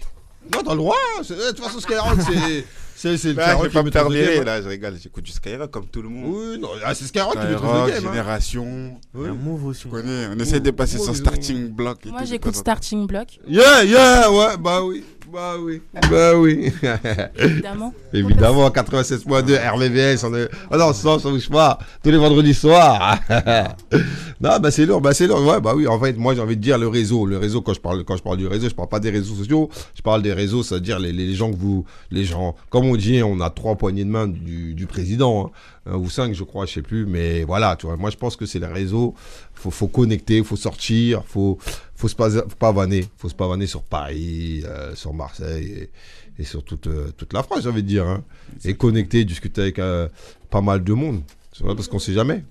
[0.52, 0.96] Non, t'as le droit.
[1.22, 2.64] c'est- De toute façon, Skyrock, c'est.
[2.96, 4.44] C'est c'est le Bah, je Skyrock vais qui pas me deuxième.
[4.44, 4.96] là, je rigole.
[5.00, 6.34] J'écoute du Skyrock comme tout le monde.
[6.34, 8.06] Oui, non, ah, c'est Skyrock qui met ton Skyrock, deuxième.
[8.06, 8.10] hein.
[8.12, 9.00] Génération.
[9.14, 9.28] Oui.
[9.28, 9.82] Un move aussi.
[9.82, 12.06] Tu connais, on essaie de passer Oh, son ont- starting block.
[12.06, 12.54] et Moi, j'écoute.
[12.56, 15.04] Starting Block, Yeah, yeah, ouais, bah oui.
[15.32, 16.70] Bah oui, bah oui.
[17.38, 17.94] évidemment.
[18.12, 20.24] Évidemment, 96.2 RVVS.
[20.24, 20.48] On est...
[20.70, 21.78] Ah non, ça, ça bouge pas.
[22.04, 23.18] Tous les vendredis soirs.
[24.40, 25.42] non, bah c'est lourd, bah c'est lourd.
[25.46, 27.24] Ouais, bah oui, en fait, moi j'ai envie de dire le réseau.
[27.24, 29.34] Le réseau, quand je parle, quand je parle du réseau, je parle pas des réseaux
[29.34, 29.70] sociaux.
[29.94, 31.86] Je parle des réseaux, c'est-à-dire les, les gens que vous.
[32.10, 35.46] Les gens, comme on dit, on a trois poignées de main du, du président.
[35.86, 35.96] hein.
[35.96, 37.06] Ou cinq, je crois, je sais plus.
[37.06, 39.14] Mais voilà, tu vois, moi je pense que c'est les réseaux.
[39.54, 41.58] Faut, faut connecter, faut sortir, faut,
[42.02, 43.04] faut se pas, faut pas vanner.
[43.16, 45.88] Faut se pas vanner sur Paris, euh, sur Marseille
[46.36, 48.06] et, et sur toute, euh, toute la France, j'ai envie de dire.
[48.08, 48.24] hein.
[48.64, 50.08] Et connecter, discuter avec euh,
[50.50, 51.20] pas mal de monde.
[51.52, 52.42] C'est vrai, parce qu'on sait jamais.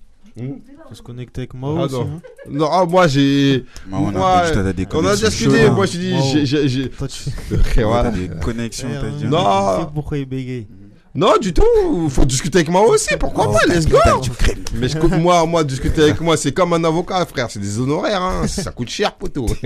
[0.88, 1.94] Faut se connecter avec Mao Ah aussi.
[1.94, 2.02] non.
[2.16, 2.20] hein.
[2.48, 3.66] Non, ah, moi j'ai.
[3.86, 6.12] Moi, on a Moi, dit, t'as des On a connexions discuté, moi je dis.
[6.14, 6.22] Wow.
[6.32, 9.24] j'ai- j'ai- j'ai- des connexions, t'as dit.
[9.26, 9.76] Non.
[9.76, 10.66] Tu sais pourquoi il bégaye.
[11.14, 12.08] Non, du tout.
[12.08, 13.14] Faut discuter avec moi aussi.
[13.20, 13.98] Pourquoi Oh, pas Let's go.
[14.74, 17.50] Mais je moi, moi, discuter avec moi, c'est comme un avocat, frère.
[17.50, 18.46] C'est des honoraires, hein.
[18.46, 19.46] Ça coûte cher, poteau.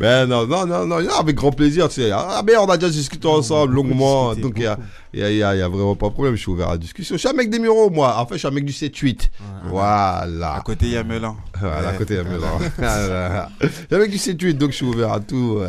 [0.00, 1.88] ben non, non, non, non, non, avec grand plaisir.
[1.88, 2.10] Tu sais.
[2.12, 4.34] Ah, mais on a déjà discuté ensemble longuement.
[4.34, 4.76] Donc il y a,
[5.12, 6.34] il y, a, il y a- il y a vraiment pas de problème.
[6.34, 7.14] Je suis ouvert à la discussion.
[7.14, 8.16] Je suis un mec des Mureaux, moi.
[8.18, 9.30] En fait, je suis un mec du 7-8.
[9.66, 10.54] Voilà.
[10.54, 11.36] À côté, il y a Melan.
[11.60, 12.58] Voilà, à côté, Mélan.
[12.78, 13.48] Voilà.
[13.60, 15.60] Je suis un mec du 7-8, donc je suis ouvert à tout.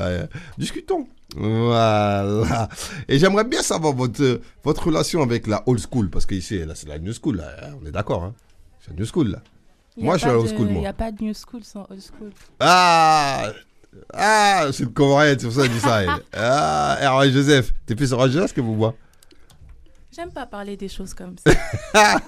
[0.58, 1.08] discutons.
[1.36, 2.70] Voilà.
[3.08, 6.76] Et j'aimerais bien savoir votre, votre relation avec la old school, parce que ici, là,
[6.76, 8.34] c'est la new school, là, hein, on est d'accord, hein
[8.82, 9.40] C'est la new school, là.
[9.98, 10.76] Y Moi, je suis à old de- school, moi.
[10.76, 12.32] Il n'y a pas de new school sans old school.
[12.60, 13.52] Ah
[14.14, 16.10] Ah C'est une Comorienne, c'est pour ça qu'elle dit ça, elle.
[16.34, 18.96] Ah, Hervé Joseph, t'es plus Joseph que vous, moi
[20.16, 21.36] J'aime pas parler des choses comme
[21.94, 22.20] ça.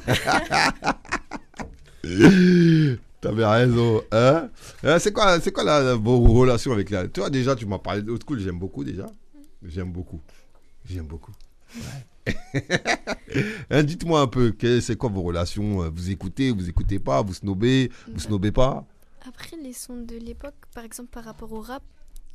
[3.25, 4.49] T'avais raison, hein?
[4.83, 7.07] Euh, C'est quoi, c'est quoi la, la- vos relations avec la...
[7.07, 9.07] Toi, déjà, tu m'as parlé de old school, j'aime beaucoup, déjà.
[9.63, 10.21] J'aime beaucoup.
[10.85, 11.31] J'aime beaucoup.
[11.75, 12.33] Ouais.
[13.69, 15.89] Hein, Dites-moi un peu, que- c'est quoi vos relations?
[15.89, 17.21] Vous écoutez, vous écoutez pas?
[17.21, 17.91] Vous snobez?
[18.13, 18.85] Vous snobez pas?
[19.27, 21.81] Après, les sons de l'époque, par exemple par rapport au rap,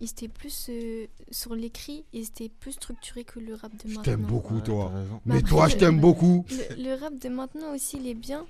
[0.00, 3.88] ils étaient plus euh, sur l'écrit et c'était plus structuré que le rap de Je
[3.88, 4.02] maintenant.
[4.02, 4.92] t'aime beaucoup, Ouais, toi.
[5.26, 6.44] Mais Bah, toi, je t'aime beaucoup.
[6.50, 8.46] Le, le rap de maintenant aussi, il est bien,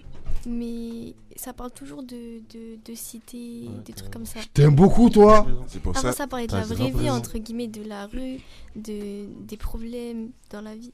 [0.46, 4.40] mais ça parle toujours de, de, de cité, Ouais, des trucs comme ça.
[4.40, 5.46] Je t'aime beaucoup, toi.
[5.66, 6.12] C'est pour Avant ça.
[6.16, 8.38] ça, parlait de la vraie vie, entre guillemets, de la rue,
[8.76, 10.92] de, des problèmes dans la vie.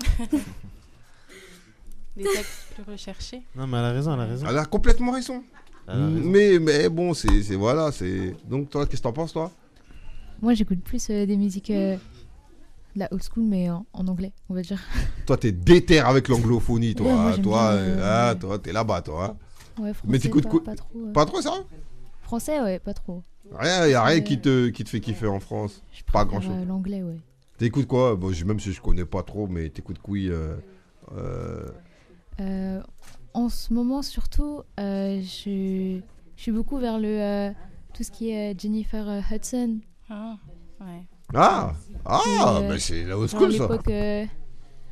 [2.16, 3.42] Des textes plus recherchés.
[3.54, 4.46] Non, mais elle a raison, elle a raison.
[4.48, 5.42] Elle a complètement raison.
[5.88, 8.34] Mais, mais bon, c'est c'est- voilà, c'est.
[8.48, 9.50] Donc, toi, qu'est-ce que t'en penses, toi?
[10.42, 11.96] Moi, j'écoute plus euh, des musiques euh,
[12.94, 14.80] de la old school, mais en, en anglais, on va dire.
[15.26, 17.06] Toi, t'es déter avec l'anglophonie, toi.
[17.08, 19.36] Ouais, moi, hein, j'aime toi, bien, euh, euh, ah, toi, t'es là-bas, toi.
[19.78, 19.82] hein.
[19.82, 20.98] Ouais, français, Mais t'écoutes pas, quoi pas trop.
[21.06, 21.12] euh.
[21.12, 21.54] Pas trop, ça?
[22.22, 23.22] Français, ouais, pas trop.
[23.52, 25.82] Rien, y a rien qui te, qui te fait kiffer en France.
[25.92, 26.56] Je Pas préfère, grand-chose.
[26.62, 27.18] euh, L'anglais, ouais.
[27.58, 28.16] T'écoutes quoi?
[28.16, 30.56] Bon, je- Même si je connais pas trop, mais t'écoutes quoi euh,
[31.16, 31.68] euh,
[32.40, 32.82] Euh,
[33.34, 36.00] en ce moment, surtout, euh, je,
[36.36, 37.50] je suis beaucoup vers le euh,
[37.94, 39.78] tout ce qui est euh, Jennifer euh, Hudson.
[40.10, 40.36] Ah,
[40.80, 41.02] ouais.
[41.34, 41.72] Ah
[42.04, 42.30] Ah, Et,
[42.64, 43.62] euh, mais c'est la Genre school, ça.
[43.62, 44.24] l'époque euh,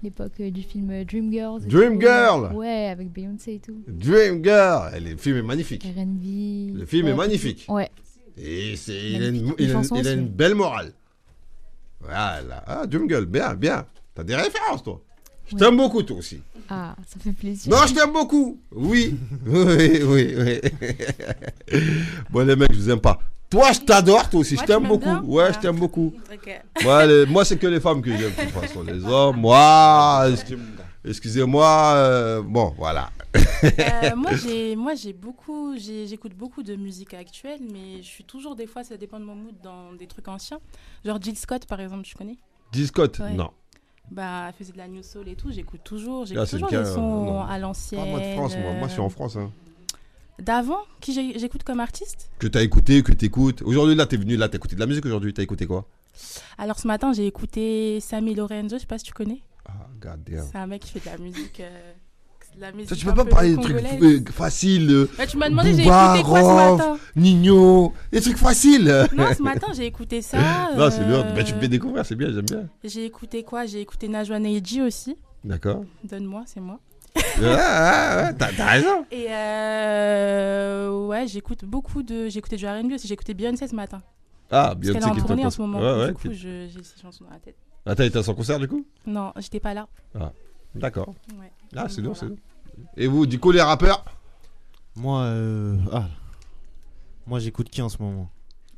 [0.02, 1.64] l'époque euh, du film Dreamgirls.
[1.64, 2.00] et Dream tout.
[2.00, 3.82] Girl Ouais, avec Beyoncé et tout.
[3.88, 5.84] Dream Girl Elle est- Le film est magnifique.
[5.84, 6.76] R&B.
[6.78, 7.66] Le film est magnifique.
[7.68, 7.90] Ouais.
[8.36, 10.20] Et c'est, il, a une, il a une- chansons il a aussi.
[10.20, 10.92] une belle morale.
[12.00, 12.62] Voilà.
[12.66, 13.84] Ah, Dream Girl, bien, bien.
[14.14, 15.02] T'as des références, toi.
[15.50, 16.40] Je t'aime beaucoup, toi aussi.
[16.68, 17.72] Ah, ça fait plaisir.
[17.72, 18.60] Non, je t'aime beaucoup.
[18.70, 19.16] Oui.
[19.46, 20.60] oui, oui, oui.
[22.30, 23.18] bon, les mecs, je vous aime pas.
[23.50, 24.54] Toi, je t'adore, toi aussi.
[24.54, 25.16] Moi, je t'aime beaucoup.
[25.24, 25.52] Ouais, Ah.
[25.52, 26.12] je t'aime beaucoup.
[26.32, 26.62] Ok.
[26.84, 28.82] Moi, les- moi c'est que les femmes que j'aime, de toute façon.
[28.82, 30.58] Les hommes, moi, excuse-
[31.04, 31.92] excusez-moi.
[31.96, 33.10] euh, bon, voilà.
[33.64, 34.32] Euh, moi,
[34.94, 39.18] j'ai, beaucoup, j'écoute beaucoup de musique actuelle, mais je suis toujours des fois, ça dépend
[39.18, 40.58] de mon mood, dans des trucs anciens.
[41.04, 42.36] Genre Jill Scott, par exemple, tu connais?
[42.72, 43.32] Discote Ouais.
[43.32, 43.50] Non.
[44.10, 45.50] Bah, elle faisait de la new soul et tout.
[45.50, 47.42] J'écoute toujours, Ah, j'écoute c'est toujours le les sons non.
[47.42, 48.00] à l'ancienne.
[48.00, 48.72] Pas moi de France, moi.
[48.72, 49.36] Moi, je suis en France.
[49.36, 49.50] Hein.
[50.40, 52.30] D'avant, qui j'écoute comme artiste?
[52.38, 53.62] Que t'as écouté, que t'écoutes.
[53.62, 55.34] Aujourd'hui, là, t'es venu, là, t'as écouté de la musique aujourd'hui.
[55.34, 55.86] T'as écouté quoi?
[56.58, 58.76] Alors ce matin, j'ai écouté Sammy Lorenzo.
[58.76, 59.42] Je sais pas si tu connais.
[59.68, 60.46] Ah, god damn.
[60.50, 61.60] C'est un mec qui fait de la musique.
[61.60, 61.92] euh,
[62.56, 64.90] de la musique Ça, tu peux pas parler de trucs euh, faciles.
[64.90, 66.98] euh, Bah, tu m'as demandé, j'ai écouté quoi ce matin?
[67.16, 69.06] Nino, des trucs faciles.
[69.16, 70.38] Non, ce matin, j'ai écouté ça.
[70.76, 71.24] Non, c'est bien.
[71.26, 72.68] euh, Bah, tu me fais découvrir, c'est bien, j'aime bien.
[72.84, 73.66] J'ai écouté quoi?
[73.66, 75.16] J'ai écouté Najwa Neji aussi.
[75.44, 75.84] D'accord.
[76.04, 76.80] Donne-moi, c'est moi.
[77.16, 79.04] Ouais, ouais, ouais, t'as t'as raison.
[79.10, 79.26] Et
[79.98, 82.26] euh, ouais, j'écoute beaucoup de.
[82.36, 83.12] Écouté du RB aussi.
[83.12, 84.02] Écouté Beyoncé ce matin.
[84.50, 85.78] Ah, Beyoncé qu'elle est en qui tournée en ce moment.
[85.80, 86.08] Ouais, ouais.
[86.08, 87.56] du coup, qui- j'ai ces chansons dans la tête.
[87.86, 88.84] Attends, il était à son concert du coup?
[89.06, 89.88] Non, j'étais pas là.
[90.74, 91.08] D'accord.
[91.40, 91.50] Ouais.
[91.76, 92.14] Ah, c'est voilà.
[92.18, 92.36] c'est bien.
[92.96, 94.04] Et vous, du coup, les rappeurs?
[94.96, 96.06] Moi, euh, ah,
[97.26, 98.28] moi j'écoute qui en ce moment?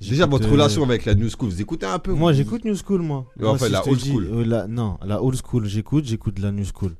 [0.00, 2.74] Déjà, votre euh, relation avec la New School, vous écoutez un peu Moi j'écoute New
[2.76, 3.26] School, moi.
[3.36, 4.28] Ouais, Moi, enfin, si la old dis, school.
[4.32, 6.94] euh, la- non, la old school, j'écoute, j'écoute la New School.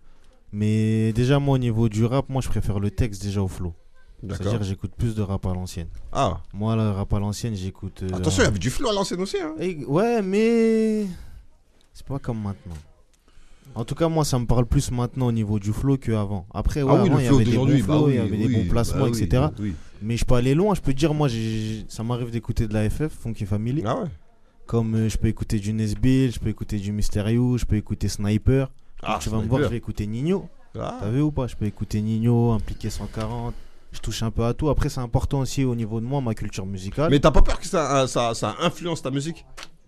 [0.52, 3.74] Mais déjà, moi au niveau du rap, moi je préfère le texte déjà au flow.
[4.28, 5.88] C'est-à-dire j'écoute plus de rap à l'ancienne.
[6.12, 8.02] Ah, Moi, le rap à l'ancienne, j'écoute.
[8.02, 9.38] euh, attention, il y avait du flow à l'ancienne aussi.
[9.40, 9.54] Hein.
[9.88, 11.06] Ouais, mais
[11.92, 12.74] c'est pas comme maintenant.
[13.74, 16.44] En tout cas, moi, ça me parle plus maintenant au niveau du flow qu'avant.
[16.52, 18.18] Après, ouais, ah oui, avant, il y avait des bons bah flows, oui, il y
[18.18, 19.44] avait oui, des bons placements, bah etc.
[20.02, 20.74] Mais je peux aller loin.
[20.74, 23.82] Je peux dire, moi, j'ai- ça m'arrive d'écouter de la FF, Funky Family.
[23.86, 24.08] Ah ouais
[24.66, 28.08] Comme euh, je peux écouter du Nesbill, je peux écouter du Mysterio, je peux éciter
[28.08, 28.70] Sniper.
[29.02, 30.48] Ah, tu vas me voir, je vais écouter Nino.
[30.78, 30.98] Ah.
[31.00, 33.54] T'as vu ou pas Je peux écouter Nino, impliqué 140.
[33.92, 34.68] Je touche un peu à tout.
[34.68, 37.10] Après, c'est important aussi au niveau de moi, ma culture musicale.
[37.10, 39.44] Mais t'as pas peur que ça, ça, ça influence ta musique?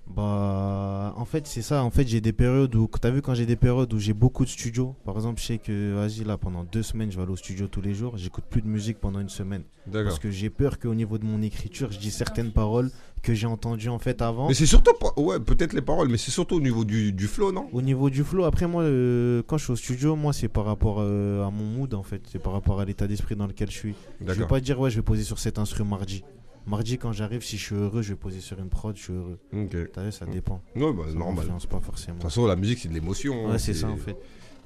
[0.09, 1.85] Bah, en fait, c'est ça.
[1.85, 4.45] En fait, j'ai des périodes où, t'as vu, quand j'ai des périodes où j'ai beaucoup
[4.45, 4.97] de studios.
[5.05, 7.69] Par exemple, je sais que, vas-y, là, pendant deux semaines, je vais aller au studio
[7.69, 8.17] tous les jours.
[8.17, 9.63] J'écoute plus de musique pendant une semaine.
[9.87, 10.09] D'accord.
[10.09, 12.91] Parce que j'ai peur qu'au niveau de mon écriture, je dis certaines paroles
[13.23, 14.49] que j'ai entendues en fait avant.
[14.49, 15.13] Mais c'est surtout pas.
[15.17, 17.69] Ouais, peut-être les paroles, mais c'est surtout au niveau du, du flow, non?
[17.73, 20.65] Au niveau du flow, après moi, euh, quand je suis au studio, moi c'est par
[20.65, 23.71] rapport euh, à mon mood en fait, c'est par rapport à l'état d'esprit dans lequel
[23.71, 23.95] je suis.
[24.21, 26.25] Je vais pas dire ouais, je vais poser sur cet instrument mardi.
[26.67, 29.13] Mardi quand j'arrive, si je suis heureux, je vais poser sur une prod, je suis
[29.13, 29.39] heureux.
[29.53, 29.77] Ok.
[29.93, 30.63] T'as vu, ça dépend.
[30.77, 31.47] Ouais, bah, Ça normal.
[31.47, 32.15] De pas forcément.
[32.19, 33.47] toute façon, la musique, c'est de l'émotion.
[33.51, 34.17] Ouais, c'est ça en fait.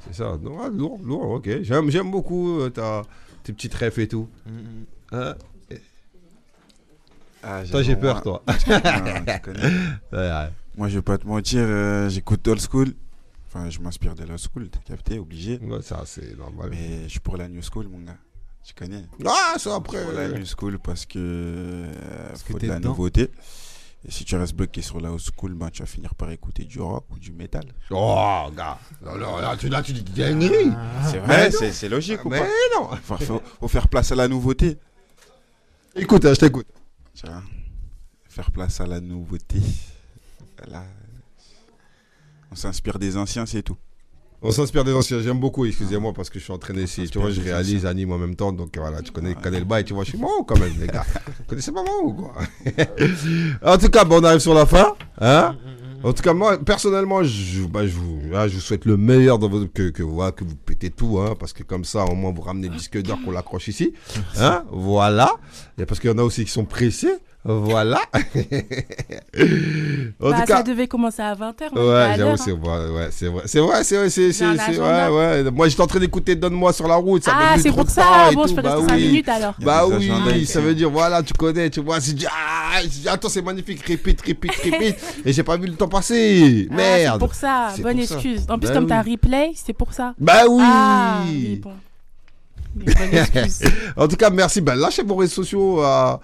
[0.06, 0.38] C'est ça.
[0.42, 1.62] Non, ah, lourd, lourd, ok.
[1.62, 3.02] J'aime, j'aime beaucoup euh, ta,
[3.42, 4.28] tes petites refs et tout.
[4.46, 4.86] Mm, mm.
[5.12, 5.34] Hein?
[7.48, 8.42] Ah, toi, j'ai peur, moi- toi.
[10.12, 10.50] Non.
[10.76, 12.92] Moi, je vais pas te mentir, euh, j'écoute old school.
[13.46, 15.58] Enfin, je m'inspire de l'old school, t'as capté, obligé.
[15.62, 16.68] Ouais, ça, c'est normal.
[16.70, 18.16] Mais je suis pour la new school, mon gars.
[18.64, 19.04] Tu connais?
[19.24, 20.02] Ah, ça, après.
[20.02, 22.88] pour la euh, new school parce que euh, faut de la dedans.
[22.90, 23.30] nouveauté.
[24.04, 26.64] Et si tu restes bloqué sur la old school, ben, tu vas finir par écouter
[26.64, 27.64] du rock ou du métal.
[27.90, 28.78] Oh, gars.
[29.04, 30.72] Non, non, là, tu, là, tu dis dinguerie.
[31.04, 31.56] c'est mais vrai, non.
[31.60, 32.48] c'est, c'est logique ou Mais pas?
[32.76, 32.88] non.
[32.90, 34.78] Enfin, faut, faut faire place à la nouveauté.
[35.94, 36.66] Écoute, hein, je t'écoute.
[37.16, 37.42] Tu vois?
[38.28, 39.58] Faire place à la nouveauté.
[40.68, 40.84] Là,
[42.52, 43.76] on s'inspire des anciens, c'est tout.
[44.42, 45.20] On s'inspire des anciens.
[45.22, 47.08] J'aime beaucoup, excusez-moi, parce que je suis entraîné ici.
[47.08, 47.90] Tu vois, je réalise, anciens.
[47.90, 48.52] anime en même temps.
[48.52, 49.42] Donc voilà, tu connais, Ouais.
[49.42, 49.84] connais le bail.
[49.84, 51.06] Tu vois, je suis bon quand même, les gars.
[51.38, 52.34] Vous connaissez pas moi ou quoi?
[53.62, 54.94] En tout cas, bon, on arrive sur la fin.
[55.18, 55.56] Hein?
[56.02, 59.38] En tout cas, moi, personnellement, je, bah, je, vous, ah, je vous souhaite le meilleur
[59.38, 62.14] dans vos, que, que, voilà, que vous pétez tout, hein, parce que comme ça, au
[62.14, 63.92] moins, vous ramenez le disque d'or qu'on l'accroche ici.
[64.38, 65.36] Hein, voilà.
[65.78, 67.14] Et parce qu'il y en a aussi qui sont pressés.
[67.46, 68.00] Voilà.
[70.20, 71.72] en Bah, tout cas, ça devait commencer à 20h.
[71.74, 75.50] Ouais, j'avoue, c'est vrai, ouais, c'est vrai, c'est vrai, c'est vrai, c'est, c'est, ouais, ouais.
[75.50, 78.30] Moi, j'étais en train d'écouter Donne-moi sur la route, ça Ah, c'est pour ça.
[78.34, 79.06] Bon, tout, je peux bah rester 5 oui.
[79.08, 79.54] minutes alors.
[79.60, 80.62] Bah oui, ça hein.
[80.62, 82.80] veut dire, voilà, tu connais, tu vois, c'est dit, ah,
[83.12, 87.14] attends, c'est magnifique, répète, répète, répète, et j'ai pas vu le temps passer, Ah, merde.
[87.20, 87.68] c'est pour ça.
[87.74, 88.14] C'est Bonne pour ça.
[88.14, 88.46] excuse.
[88.48, 88.88] En plus, Bah comme oui.
[88.90, 90.14] t'as replay, c'est pour ça.
[90.18, 90.62] Bah oui.
[90.64, 91.22] Ah.
[93.96, 94.60] En tout cas, merci.
[94.60, 95.80] Ben, lâchez vos réseaux sociaux.
[95.80, 96.20] à-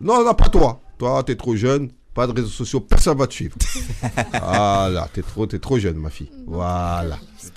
[0.00, 0.80] Non, non, pas toi.
[0.98, 1.90] Toi, t'es trop jeune.
[2.14, 2.80] Pas de réseaux sociaux.
[2.80, 3.56] Personne va te suivre.
[4.32, 6.30] voilà, t'es trop, t'es trop jeune, ma fille.
[6.46, 7.18] Voilà.
[7.38, 7.52] C'est.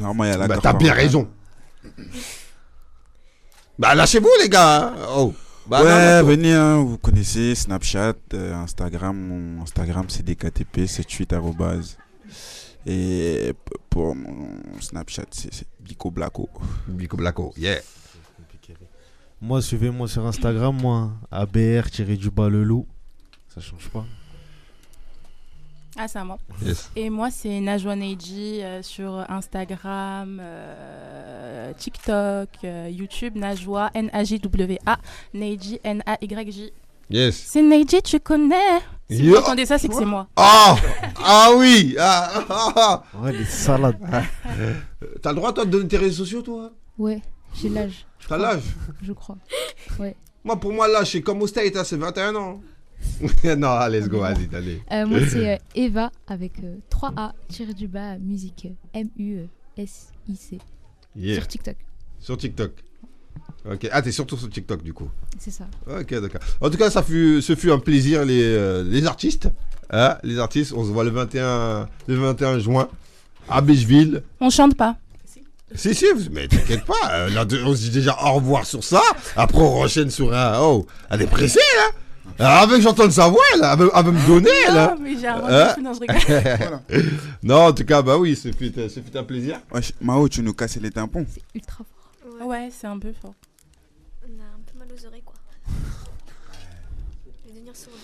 [0.00, 1.28] Normalement, il y a Bah, t'as bien raison.
[3.78, 4.88] Bah, lâchez-vous, les gars.
[4.88, 4.94] hein.
[5.16, 5.34] Oh.
[5.66, 9.16] Bah, ouais, non, non, venez, hein, vous connaissez Snapchat, euh, Instagram.
[9.16, 11.96] Mon Instagram, c'est dktp78 arrobase.
[12.86, 13.54] Et
[13.88, 14.48] pour mon
[14.80, 16.50] Snapchat, c'est c'est Bico Blacko.
[16.86, 17.78] Bico Blacko, yeah.
[19.46, 22.86] Moi, suivez-moi sur Instagram, moi, ABR-du-bas le loup.
[23.54, 24.06] Ça change pas.
[25.98, 26.38] Ah, c'est à moi.
[26.64, 26.90] Yes.
[26.96, 34.98] Et moi, c'est Najwa Neji euh, sur Instagram, euh, TikTok, euh, YouTube, Najwa, N-A-J-W-A,
[35.34, 36.72] Neji, N-A-Y-J.
[37.10, 37.36] Yes.
[37.46, 38.80] C'est Neji, tu connais?
[39.10, 39.34] Si Yo.
[39.34, 40.26] vous entendez ça, c'est que c'est moi.
[40.36, 40.74] Ah
[41.22, 43.02] Ah oui ah, ah, ah.
[43.20, 44.00] Ouais, les salades.
[45.22, 46.70] T'as le droit, toi, de donner tes réseaux sociaux, toi?
[46.96, 47.20] Ouais,
[47.54, 48.62] j'ai l'âge, T'as l'âge?
[49.02, 49.38] Je crois.
[50.44, 52.60] Moi, pour moi, l'âge, c'est comme au State, hein, c'est 21 ans.
[53.56, 54.82] non, let's go, vas-y, allez.
[54.92, 56.52] Euh, moi, c'est euh, Eva avec
[56.90, 60.58] 3A, tiré du bas, musique euh, M-U-S-I-C.
[61.16, 61.36] Yeah.
[61.36, 61.76] Sur TikTok,
[62.20, 62.72] Sur TikTok.
[63.70, 63.88] Ok.
[63.90, 65.08] Ah, t'es surtout sur TikTok, du coup.
[65.38, 65.66] c'est ça.
[65.86, 66.40] Ok, d'accord.
[66.60, 69.48] En tout cas, ça fut, ce fut un plaisir, les, euh, les artistes.
[69.90, 72.88] Hein, les artistes, on se voit le 21, le 21 juin
[73.48, 74.22] à Beachville.
[74.40, 74.96] On chante pas.
[75.74, 76.94] Si, si, mais t'inquiète pas.
[77.12, 79.02] euh, là, on se dit déjà au revoir sur ça.
[79.36, 80.58] Après, on enchaîne sur un.
[80.60, 81.90] Oh, elle est pressée, là.
[82.38, 83.72] Alors, avec j'entende sa voix, là.
[83.74, 84.94] Elle veut, me donner, là.
[84.94, 85.74] Non, mais j'ai un Hein?
[85.74, 86.80] rendez-vous, non, je rigole.
[87.42, 89.60] non, en tout cas, bah oui, ce fut, ce fut un plaisir.
[89.72, 91.26] Wesh, Mao, tu nous casses les tympons.
[91.32, 92.32] C'est ultra fort.
[92.40, 92.44] Ouais.
[92.46, 93.34] Ouais, c'est un peu fort.
[94.22, 95.34] On a un peu mal aux oreilles, quoi.
[97.26, 97.96] Je vais devenir sourde.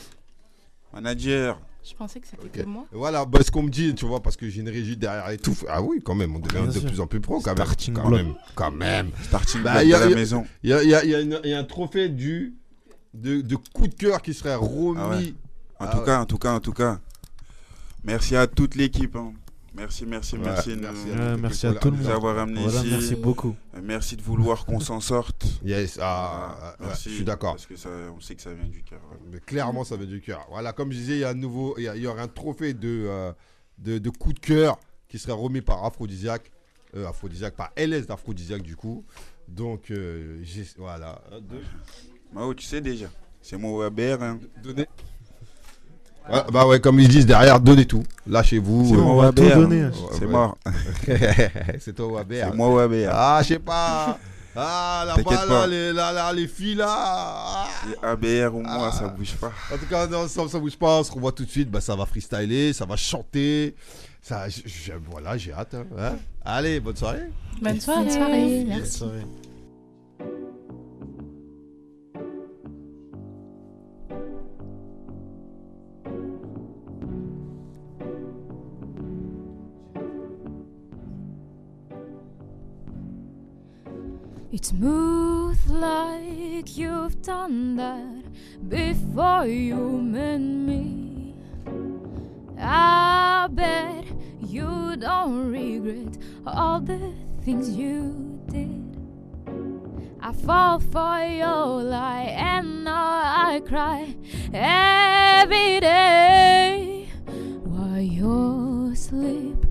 [0.92, 1.58] Manager.
[1.90, 2.52] Je pensais que c'était Ok.
[2.52, 2.84] que moi.
[2.92, 5.38] Voilà, bah, ce qu'on me dit, tu vois, parce que j'ai une régie derrière et
[5.38, 5.56] tout.
[5.68, 6.84] Ah oui, quand même, on devient Bien de sûr.
[6.86, 7.56] plus en plus pro, quand même.
[7.56, 8.20] Starting Quand block.
[8.22, 9.10] même, quand même.
[9.24, 10.46] Starting Bah, block y a- de la y a- maison.
[10.62, 12.08] Il y a, il y a- il y a une- il y a un trophée
[12.08, 12.54] du,
[13.12, 14.96] de, de coup de cœur qui serait remis.
[14.98, 15.34] Ah ouais.
[15.80, 16.04] En Ah tout ouais.
[16.06, 17.00] cas, en tout cas, en tout cas.
[18.04, 19.16] Merci à toute l'équipe.
[19.16, 19.32] hein.
[19.80, 20.76] Merci, merci, Ouais, merci.
[20.76, 22.12] merci nous- à Ouais, merci à tout le nous monde.
[22.12, 22.90] avoir amenés Voilà, ici.
[22.90, 23.56] merci beaucoup.
[23.74, 25.46] Euh, Merci de vouloir qu'on s'en sorte.
[25.64, 27.52] Yes, ah, ah, ouais, je suis d'accord.
[27.54, 29.00] Parce que ça, on sait que ça vient du cœur.
[29.10, 29.16] ouais.
[29.32, 30.46] Mais clairement, ça vient du cœur.
[30.50, 32.20] Voilà, comme je disais, il y a un nouveau, il y, a- il y aura
[32.20, 33.32] un trophée de, euh,
[33.78, 34.78] de, de coup de cœur
[35.08, 36.52] qui sera remis par Aphrodisiac,
[36.94, 39.02] euh, Aphrodisiac, par LS d'Aphrodisiac du coup.
[39.48, 41.22] Donc, euh, j'ai- voilà.
[41.32, 41.62] Un, deux,
[42.34, 43.06] Mao, tu sais déjà.
[43.40, 44.22] C'est mon WBR.
[44.22, 44.40] Hein.
[44.62, 44.86] donnez.
[46.32, 48.02] Ouais, bah ouais, comme ils disent derrière, donnez tout.
[48.26, 48.86] Lâchez-vous.
[48.88, 49.56] C'est Euh, mon on va tout WBR.
[49.56, 49.84] donner.
[49.84, 50.56] Ouais, C'est mort.
[51.80, 52.46] C'est toi, Waber.
[52.50, 53.08] C'est moi WBR.
[53.12, 54.18] Ah, je sais pas.
[54.56, 56.86] Ah, là-bas, là, les, là, là, les filles, là.
[56.90, 57.68] Ah.
[57.88, 58.96] C'est ABR ou moi, Ah.
[58.96, 59.52] ça bouge pas.
[59.72, 60.98] En tout cas, non, ça, ça bouge pas.
[60.98, 61.70] On se revoit tout de suite.
[61.70, 63.74] Bah, ça va freestyler, ça va chanter.
[64.22, 65.74] Ça, j- j- voilà, j'ai hâte.
[65.74, 66.12] hein, hein.
[66.44, 67.30] Allez, bonne soirée.
[67.62, 68.04] Bonne soirée.
[68.04, 68.98] Bonne soirée, Bonne merci.
[68.98, 69.26] soirée.
[84.52, 88.24] It's smooth like you've done that
[88.68, 91.36] before you met me.
[92.58, 94.06] I bet
[94.48, 97.12] you don't regret all the
[97.44, 98.96] things you did.
[100.20, 104.16] I fall for your lie and now I cry
[104.52, 107.08] every day
[107.62, 109.64] while you sleep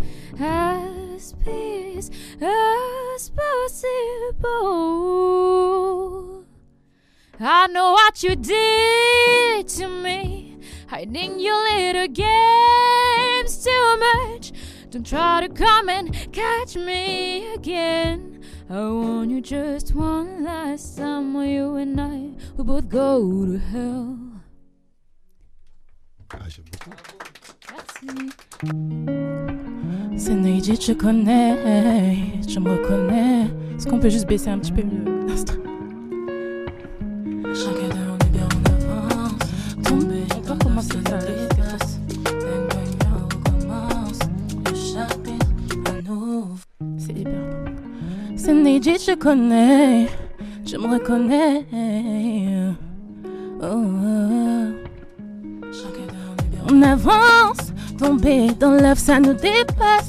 [1.43, 2.09] peace
[2.41, 4.49] as possible.
[7.39, 14.51] I know what you did to me, hiding your little games too much.
[14.89, 18.41] Don't try to come and catch me again.
[18.69, 24.19] I want you just one last time, you and I will both go to hell.
[26.33, 26.63] Merci.
[30.21, 33.45] C'est Neji, tu connais, tu me reconnais.
[33.75, 35.57] Est-ce qu'on peut juste baisser un petit peu le l'instru?
[37.53, 38.61] Chaque heure, on est bien en
[39.15, 39.39] avance.
[39.81, 41.99] Tomber on.
[42.05, 44.19] Bang, bang, bien, on recommence.
[44.65, 45.47] Le chapitre
[45.87, 46.49] à nouveau.
[46.97, 47.71] C'est hyper bon.
[48.35, 50.07] C'est Neji, tu connais,
[50.65, 51.65] tu me reconnais.
[53.61, 53.67] Oh, oh,
[54.03, 54.67] oh.
[55.71, 57.71] Chaque heure, on est bien on avance.
[57.97, 60.08] Tomber dans l'œuf, ça nous dépasse.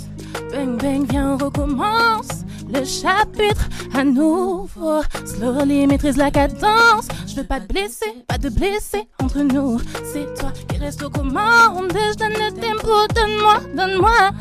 [0.60, 2.44] Bang bang, viens, on recommence.
[2.68, 5.00] Le chapitre à nouveau.
[5.24, 7.08] Slowly, maîtrise la cadence.
[7.26, 9.80] Je veux pas te blesser, pas de blesser entre nous.
[10.12, 11.90] C'est toi qui reste aux commandes.
[11.94, 14.32] Je donne le tempo, donne-moi, donne-moi.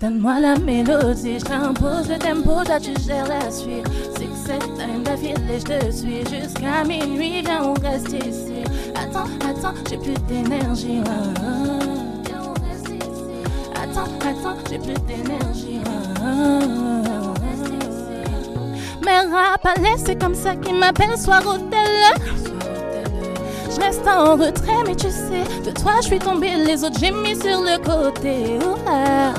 [0.00, 1.40] Donne-moi la mélodie.
[1.40, 3.88] Je t'impose le tempo, toi tu gères la suite.
[4.16, 7.42] C'est que c'est time d'affilée, je te suis jusqu'à minuit.
[7.42, 8.62] Viens, on reste ici.
[8.94, 11.00] Attends, attends, j'ai plus d'énergie.
[11.08, 11.75] Ah, ah.
[13.98, 15.80] Attends, j'ai plus d'énergie.
[19.04, 22.36] Mais rap à l'aise, c'est comme ça qu'ils m'appellent soir télé.
[23.70, 27.10] Je reste en retrait, mais tu sais, de toi je suis tombée, les autres j'ai
[27.10, 28.58] mis sur le côté.
[28.58, 29.34] Ouah,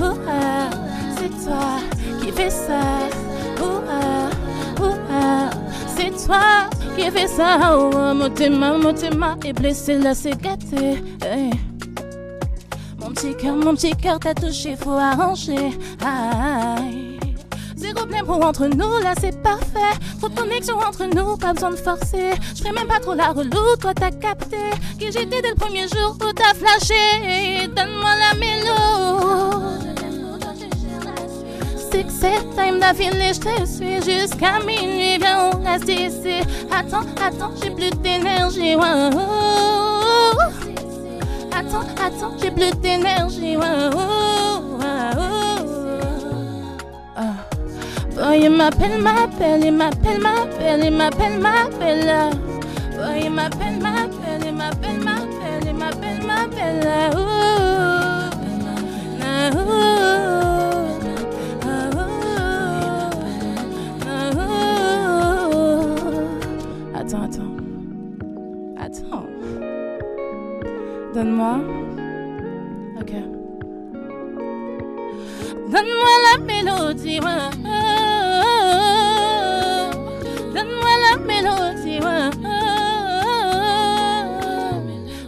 [0.00, 0.70] ouah,
[1.16, 1.78] c'est toi
[2.20, 2.80] qui fais ça.
[3.60, 4.30] Ouah,
[4.84, 5.50] ouah,
[5.86, 7.78] c'est toi qui fais ça.
[7.78, 11.02] Ouah, motema, motema, et blessé là c'est gâté.
[13.12, 15.78] Mon petit cœur, mon petit cœur t'a touché, faut arranger.
[16.00, 17.20] Aïe.
[17.76, 19.98] Zéro pour entre nous, là c'est parfait.
[20.18, 22.30] Trop de connexion entre nous, pas besoin de forcer.
[22.54, 24.56] Je ferai même pas trop la relou, toi t'as capté.
[24.98, 27.68] Que j'étais dès le premier jour où t'as flashé.
[27.76, 29.60] Donne-moi la mélo.
[31.90, 35.18] C'est que c'est time d'affilée, je te suis jusqu'à minuit.
[35.18, 36.40] Viens, on reste ici.
[36.74, 38.74] Attends, attends, j'ai plus d'énergie.
[38.74, 39.41] oh.
[41.74, 43.56] Attends, j'ai plus d'énergie.
[47.16, 47.34] Ah.
[48.14, 52.30] Boy, il m'appelle, m'appelle, il m'appelle, m'appelle, il m'appelle, m'appelle.
[52.96, 57.12] Boy, il m'appelle, m'appelle, il m'appelle, m'appelle, il m'appelle, m'appelle.
[71.22, 71.60] Donne-moi.
[73.00, 73.12] Ok.
[75.70, 77.48] Donne-moi la mélodie, ouais.
[80.52, 82.30] Donne-moi la mélodie, ouais.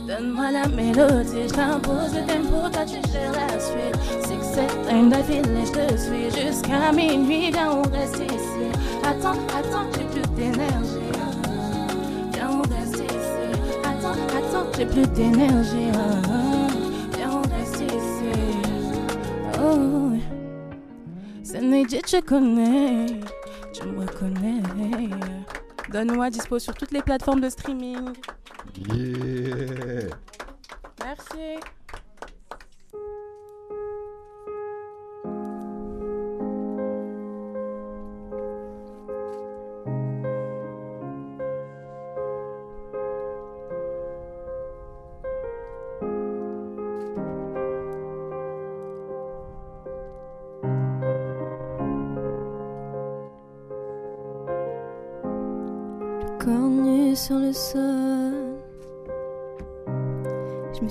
[0.08, 3.96] Donne-moi la mélodie, je t'impose le tempo, toi tu gères la suite.
[4.26, 8.66] C'est que c'est time d'affilée, je te suis jusqu'à minuit, viens on reste ici.
[9.04, 10.06] Attends, attends, j'ai
[14.76, 15.90] j'ai plus d'énergie.
[17.16, 18.32] Viens on reste ici.
[19.60, 20.12] Oh,
[22.06, 23.06] tu connais,
[23.72, 24.62] tu me reconnais.
[25.90, 28.14] Donne-moi dispo sur toutes les plateformes de streaming.
[28.92, 30.10] Yeah.
[31.04, 31.60] Merci.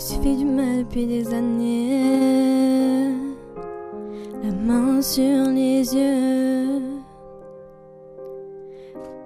[0.04, 3.10] Suis fait du mal depuis des années.
[4.44, 6.82] La main sur les yeux.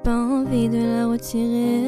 [0.03, 1.81] Pas envie de la retirer.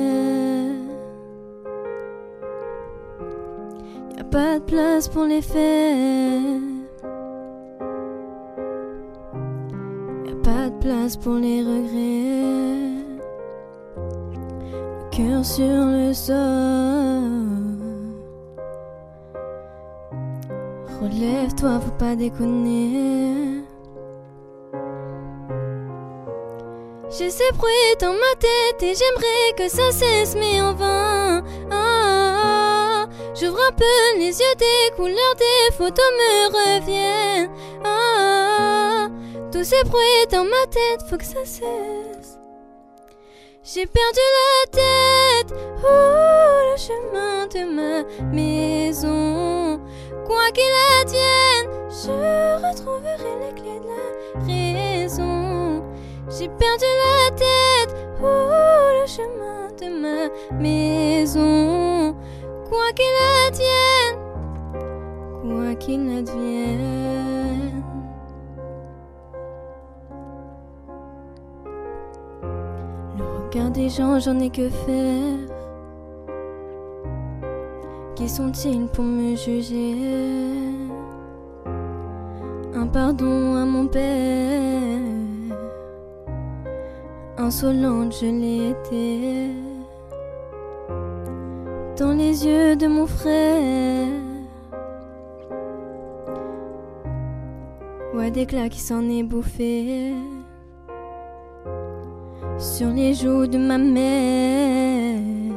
[4.17, 6.41] Y a pas de place pour les faits.
[10.25, 12.99] Y a pas de place pour les regrets
[15.11, 17.38] cœur sur le sol.
[21.20, 23.63] Relève-toi, faut pas déconner.
[27.09, 31.43] J'ai ces bruits dans ma tête et j'aimerais que ça cesse, mais en vain.
[31.72, 37.51] Ah, J'ouvre un peu les yeux, des couleurs des photos me reviennent.
[37.84, 39.09] Ah,
[39.51, 42.39] tous ces bruits dans ma tête, faut que ça cesse.
[43.61, 49.59] J'ai perdu la tête, oh, le chemin de ma maison.
[50.30, 50.63] Quoi qu'il
[51.01, 52.11] advienne, je
[52.67, 55.84] retrouverai les clés de la raison.
[56.30, 62.15] J'ai perdu la tête, oh, le chemin de ma maison.
[62.69, 63.17] Quoi qu'il
[63.47, 64.19] advienne,
[65.41, 67.84] quoi qu'il advienne.
[73.17, 75.59] Regard des gens, j'en ai que faire.
[78.20, 79.95] Qui sont-ils pour me juger?
[82.76, 84.99] Un pardon à mon père.
[87.38, 89.51] Insolente, je l'ai été.
[91.97, 94.07] Dans les yeux de mon frère.
[98.13, 100.13] Ouais, d'éclat qui s'en est bouffé
[102.57, 105.48] sur les joues de ma mère.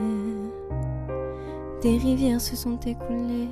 [1.83, 3.49] Des rivières se sont écoulées.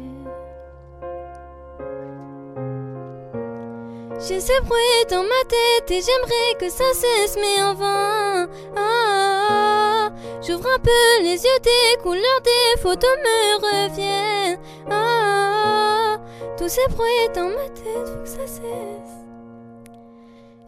[4.20, 8.48] J'ai ces bruits dans ma tête et j'aimerais que ça cesse, mais en vain.
[8.76, 10.12] Ah,
[10.46, 14.60] J'ouvre un peu les yeux, des couleurs des photos me reviennent.
[14.88, 16.18] Ah,
[16.56, 19.26] tous ces bruits dans ma tête, faut que ça cesse.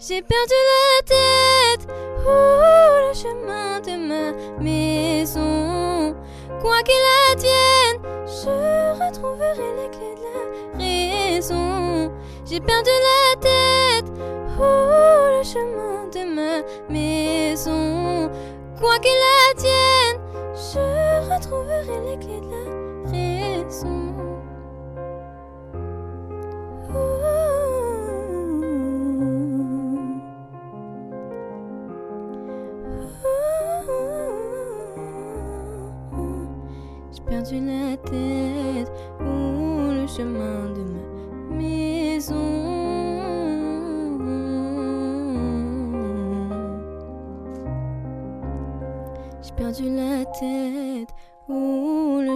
[0.01, 1.89] J'ai perdu la tête,
[2.27, 5.92] oh, le chemin de ma maison.
[6.63, 6.95] Quoi qu'il
[7.33, 12.13] advienne, je retrouverai les clés de la raison.
[12.45, 14.13] J'ai perdu la tête,
[14.61, 18.31] oh, le chemin de ma maison.
[18.79, 19.11] Quoi qu'il
[19.51, 20.21] advienne,
[20.55, 22.65] je retrouverai les clés de la
[23.11, 24.32] raison.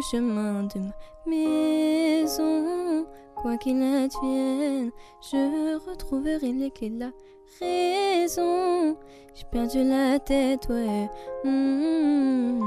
[0.01, 0.93] Chemin de ma
[1.27, 3.07] maison.
[3.35, 4.91] Quoi qu'il advienne,
[5.21, 7.13] je retrouverai les clés de
[7.61, 8.97] raison.
[9.35, 11.11] J'ai perdu la tête, ouais.
[11.45, 12.61] Mm.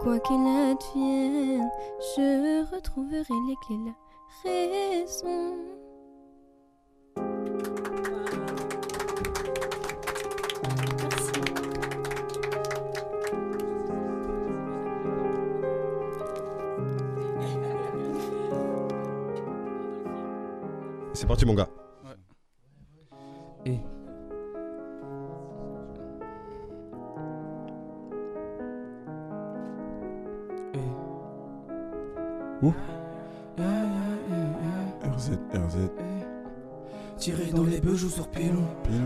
[0.00, 1.70] Quoi qu'il advienne,
[2.16, 3.94] je retrouverai les clés de la
[4.44, 5.81] raison.
[21.32, 21.68] Parti, mon gars.
[23.64, 23.78] Et
[35.04, 36.11] RZ, RZ.
[37.22, 38.64] Tiré dans les bœufs, joue sur pilon.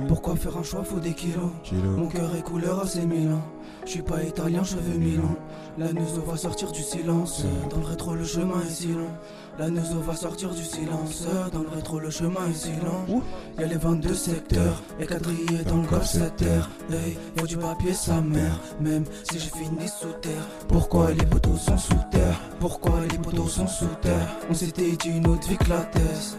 [0.09, 1.51] Pourquoi faire un choix, faut des kilos.
[1.63, 1.83] Kilo.
[1.99, 3.43] Mon cœur est couleur assez Milan.
[3.85, 5.37] Je suis pas italien, je veux Milan.
[5.77, 7.45] La Neuzo va sortir du silence.
[7.69, 9.11] Dans le rétro, le chemin est si long.
[9.59, 11.27] La Neuzo va sortir du silence.
[11.53, 13.21] Dans le rétro, le chemin est si long.
[13.59, 14.83] Y'a les 22 secteurs.
[14.99, 16.71] Et quadrillés dans le golf 7 terre.
[16.91, 18.59] Hey, faut du papier, sa mère.
[18.81, 20.49] Même si j'ai fini sous terre.
[20.69, 22.41] Pourquoi les poteaux sont sous terre?
[22.61, 24.37] Pourquoi les poteaux sont sous terre?
[24.49, 26.39] On s'était dit une autre vie que la thèse.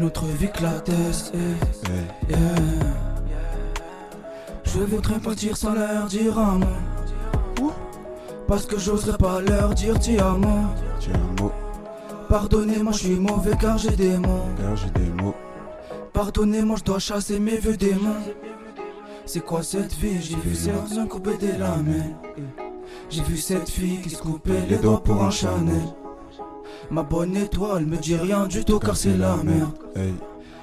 [0.00, 0.48] Une autre vie.
[0.56, 2.38] Yeah.
[4.64, 7.70] Je voudrais partir sans leur dire un mot.
[8.48, 10.48] Parce que j'oserais pas leur dire ti amo.
[11.00, 11.52] Tiens un mot,
[12.30, 14.46] Pardonnez-moi, je suis mauvais car j'ai des mots.
[14.58, 15.34] car j'ai des mots.
[16.14, 18.24] Pardonnez-moi, je dois chasser mes vieux démons.
[19.26, 20.22] C'est quoi cette vie?
[20.22, 22.16] J'ai vu certains couper des lamelles.
[23.10, 25.82] J'ai vu cette fille qui se coupait les doigts pour un Chanel.
[26.90, 29.70] Ma bonne étoile me dit rien du tout car c'est la merde.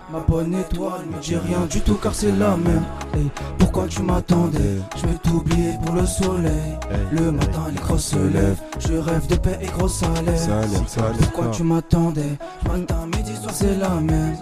[0.09, 2.57] Ma bonne étoile me dit rien du tout car c'est la.
[3.13, 4.79] Hey, pourquoi tu m'attendais?
[4.95, 6.79] Je vais t'oublier pour le soleil.
[7.11, 8.61] Le matin les grosses se lèvent.
[8.79, 10.39] Je rêve de paix et gros salaire.
[10.39, 11.17] Salaire, salaire.
[11.19, 12.37] Pourquoi tu m'attendais?
[12.65, 14.37] Matin, midi, soir c'est la même.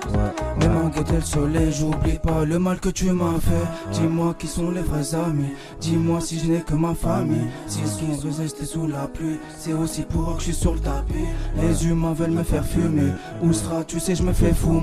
[0.60, 3.92] Même en guettant le soleil, j'oublie pas le mal que tu m'as fait.
[3.92, 5.54] Dis-moi qui sont les vrais amis.
[5.82, 7.48] Dis-moi si je n'ai que ma famille.
[7.66, 10.80] S'ils sont restés sous la pluie, c'est aussi pour eux que je suis sur le
[10.80, 11.26] tapis.
[11.60, 13.14] Les humains veulent me faire fumer.
[13.42, 14.80] Où sera, tu sais, je me fais fou.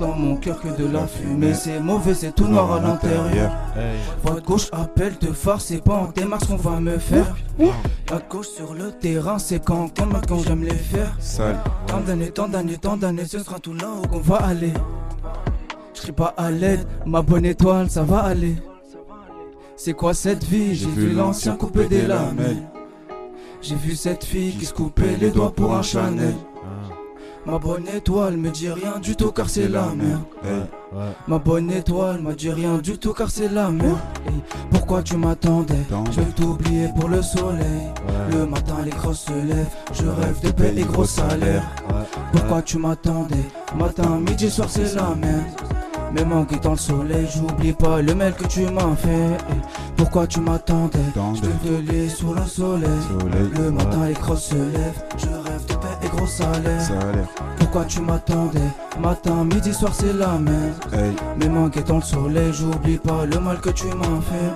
[0.00, 1.54] Dans mon cœur que de la fumée.
[1.54, 3.52] C'est mauvais, c'est tout noir à l'intérieur.
[4.24, 7.34] Voix gauche appelle de force, c'est pas en démarche qu'on va me faire.
[8.10, 11.14] À gauche sur le terrain, c'est quand, quand, quand j'aime les faire.
[11.18, 11.58] Sale.
[11.86, 14.72] Tant d'années, tant d'années, tant d'années, ce sera tout là où qu'on va aller.
[15.94, 18.54] Je pas à l'aide, ma bonne étoile, ça va aller.
[19.76, 20.74] C'est quoi cette vie?
[20.74, 22.62] J'ai vu l'ancien couper des lamelles.
[23.60, 26.34] J'ai vu cette fille qui se coupait les doigts pour un Chanel.
[27.46, 30.22] Ma bonne étoile me dit rien du tout car c'est la merde.
[30.44, 30.62] Hey.
[31.28, 33.98] Ma bonne étoile m'a dit rien du tout car c'est la merde.
[34.26, 34.34] Hey,
[34.70, 35.86] pourquoi tu m'attendais?
[36.10, 37.92] Je vais t'oublier pour le soleil.
[38.32, 39.70] Le matin les grosses se lèvent.
[39.92, 41.62] Je rêve de paix et gros salaire.
[42.32, 43.36] Pourquoi tu m'attendais?
[43.78, 45.44] Matin, midi, soir c'est la merde.
[46.12, 49.36] Même en guettant le soleil, j'oublie pas le mail que tu m'as fait.
[49.96, 50.98] Pourquoi tu m'attendais?
[51.34, 52.88] Je te velais sous le soleil.
[53.08, 53.50] Soleil.
[53.56, 55.02] Le matin les grosses se lèvent.
[55.16, 55.45] Je rêve de paix
[56.02, 56.80] et gros salaire.
[56.80, 57.28] Salaire.
[57.58, 58.60] Pourquoi tu m'attendais?
[59.00, 60.74] Matin, midi, soir c'est la merde.
[60.92, 61.14] Hey.
[61.38, 64.52] Même en guettant le soleil, j'oublie pas le mal que tu m'as fait.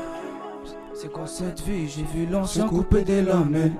[0.94, 1.88] C'est quoi cette vie?
[1.88, 3.72] J'ai vu l'ancien couper des lamelles.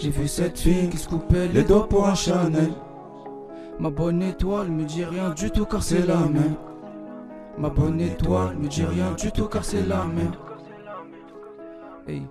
[0.00, 2.72] J'ai vu cette fille qui se coupait les doigts pour un Chanel.
[3.78, 6.56] Ma bonne étoile me dit rien du tout car c'est la même.
[7.58, 10.32] Ma bonne étoile me dit rien du tout car c'est la même.
[12.06, 12.26] Hey.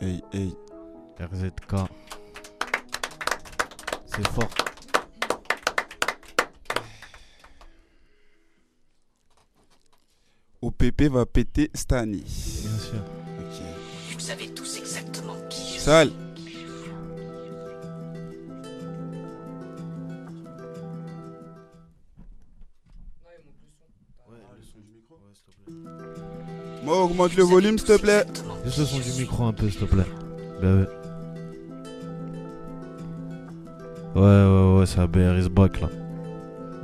[0.00, 0.56] Hey, hey.
[1.20, 1.88] RZK.
[4.18, 4.48] C'est fort.
[10.60, 12.18] OPP va péter Stani.
[12.18, 12.98] Bien sûr.
[13.38, 13.62] Ok.
[14.12, 16.10] Vous savez tous exactement qui je Sale.
[26.82, 28.26] Moi, augmente le volume, s'il te plaît.
[28.64, 30.06] Juste le son du micro un peu, s'il te plaît.
[30.60, 30.97] Bah ouais.
[34.18, 35.88] Ouais, ouais, ouais, c'est ABR is back là.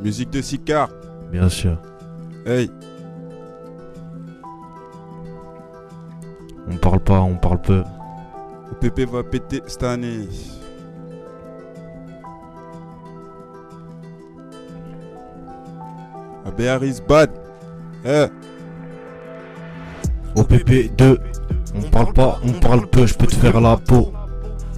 [0.00, 0.88] Musique de Sicard.
[1.32, 1.76] Bien sûr.
[2.46, 2.70] Hey.
[6.70, 7.82] On parle pas, on parle peu.
[8.70, 10.28] OPP va péter cette année.
[16.46, 17.30] ABR is bad.
[18.04, 18.26] Eh.
[20.36, 21.18] OPP 2.
[21.74, 24.12] On parle pas, on parle peu, je peux te faire la peau.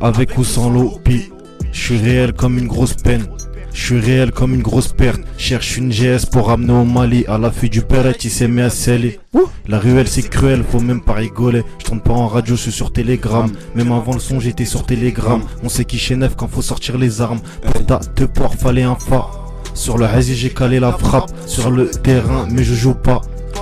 [0.01, 1.31] Avec ou sans l'eau, pis.
[1.77, 3.27] Je suis réel comme une grosse peine.
[3.75, 5.21] Je suis réel comme une grosse perte.
[5.37, 7.27] Cherche une GS pour ramener au Mali.
[7.29, 9.21] À l'affût du père, il s'est mis à sceller.
[9.69, 11.63] La ruelle c'est cruel, faut même pas rigoler.
[11.79, 13.49] Je tourne pas en radio, je suis sur Telegram.
[13.75, 15.43] Même avant le son, j'étais sur Telegram.
[15.63, 17.41] On sait qui chez neuf quand faut sortir les armes.
[17.71, 18.01] Pour ta
[18.35, 19.27] port, fallait un fa.
[19.75, 21.31] Sur le hazy, j'ai calé la frappe.
[21.47, 23.21] Sur le terrain, mais je joue pas.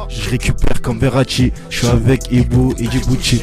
[0.08, 1.52] Je récupère comme Verratti.
[1.68, 3.42] Je suis avec Ibu et Djibouti.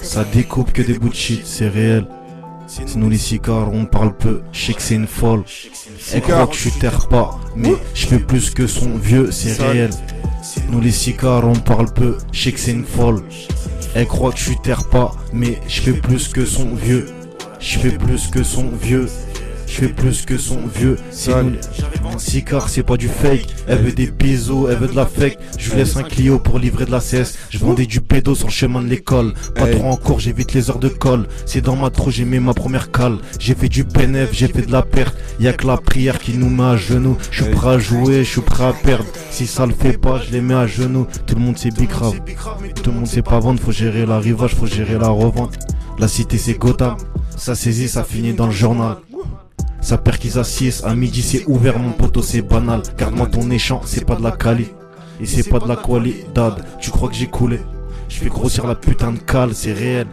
[0.00, 2.06] Ça découpe que des bouts c'est réel.
[2.96, 5.44] Nous les sicares, on parle peu, je sais que c'est une folle.
[6.12, 9.90] Elle croit que je terre pas, mais je fais plus que son vieux, c'est réel.
[10.70, 13.22] Nous les sicares, on parle peu, je sais que c'est une folle.
[13.94, 17.06] Elle croit que je terre pas, mais je fais plus que son vieux.
[17.60, 19.08] Je fais plus que son vieux.
[19.66, 20.96] Je fais plus que son vieux.
[21.26, 23.46] Les sicares, c'est pas du fake.
[23.66, 25.38] Elle veut des bisous, elle veut de la fake.
[25.58, 27.34] Je lui laisse un Clio pour livrer de la CS.
[27.50, 29.34] Je vendais du pédo sur le chemin de l'école.
[29.54, 31.26] Pas trop en cours, j'évite les heures de colle.
[31.46, 33.18] C'est dans ma trou, j'ai mis ma première cale.
[33.38, 35.16] J'ai fait du bénéf, j'ai fait de la perte.
[35.40, 37.16] Y a que la prière qui nous met à genoux.
[37.30, 39.06] Je suis prêt à jouer, je suis prêt à perdre.
[39.30, 41.06] Si ça le fait pas, je les mets à genoux.
[41.26, 42.20] Tout le monde c'est bicrave.
[42.82, 45.58] Tout le monde sait pas vendre, faut gérer l'arrivage, faut gérer la revente.
[45.98, 46.96] La cité c'est Gotham.
[47.36, 48.96] Ça saisit, ça finit dans le journal.
[49.84, 52.80] Ça perquise à 6, à midi c'est ouvert mon poteau c'est banal.
[52.96, 54.68] Garde-moi ton échange, c'est pas de la quali.
[55.20, 56.64] Et c'est pas de la qualidad.
[56.80, 57.60] Tu crois que j'ai coulé?
[58.08, 60.06] Je fais grossir la putain de cale, c'est réel.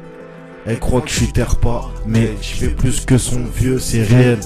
[0.66, 4.04] Elle croit que je suis terre pas Mais je fais plus que son vieux, c'est
[4.04, 4.40] réel.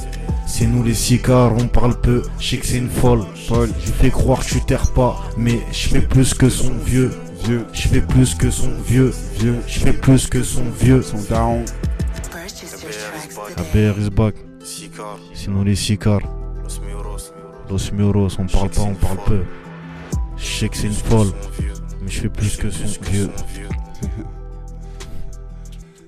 [0.46, 3.24] C'est nous les sicares, on parle peu Je sais que c'est une folle.
[3.50, 7.12] Je fais croire que je suis terre pas Mais je fais plus que son vieux.
[7.44, 11.18] Vieux, je fais plus que son vieux, vieux, je fais plus que son vieux, son
[11.28, 11.66] daron.
[13.58, 14.36] ABR is back.
[14.66, 16.22] Sinon les sicares.
[17.70, 19.44] Los Muros, on parle pas, on parle peu.
[20.38, 21.28] Je sais que c'est une folle,
[22.02, 23.30] mais je fais plus que son vieux.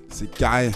[0.08, 0.72] C'est carré.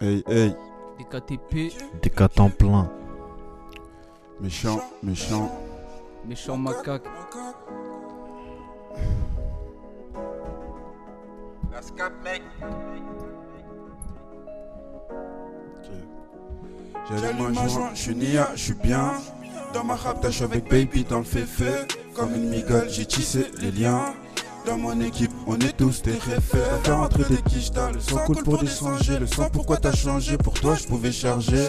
[0.00, 0.54] Hey, hey.
[0.98, 1.72] DKTP,
[2.14, 2.88] cas temps plein.
[4.40, 5.50] Méchant, méchant.
[6.26, 7.04] Méchant macaque.
[17.08, 19.12] J'allume ma joint, je suis nia, je suis bien.
[19.74, 21.46] Dans ma rap, suis avec baby dans le fait
[22.14, 24.14] Comme une migale, j'ai tissé les liens.
[24.66, 26.78] Dans mon équipe, on est tous des référents.
[26.84, 28.98] Faire entrer des quiches, t'as le sang coule pour descendre.
[29.18, 30.36] Le sang, pourquoi t'as changé?
[30.36, 31.68] Pour toi, je pouvais charger.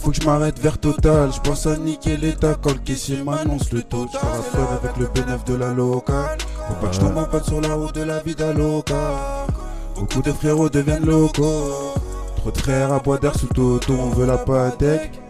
[0.00, 1.30] Faut que je m'arrête vers Total.
[1.32, 4.06] Je pense à niquer l'état quand le caissier m'annonce le taux.
[4.12, 6.38] Je fais avec le bénéf de la locale.
[6.68, 9.46] Faut pas que je tombe en panne sur la route de la vida loca.
[9.94, 11.94] Beaucoup de frérots deviennent locaux.
[12.36, 15.20] Trop de frères à bois d'air sous toto, on veut la patek.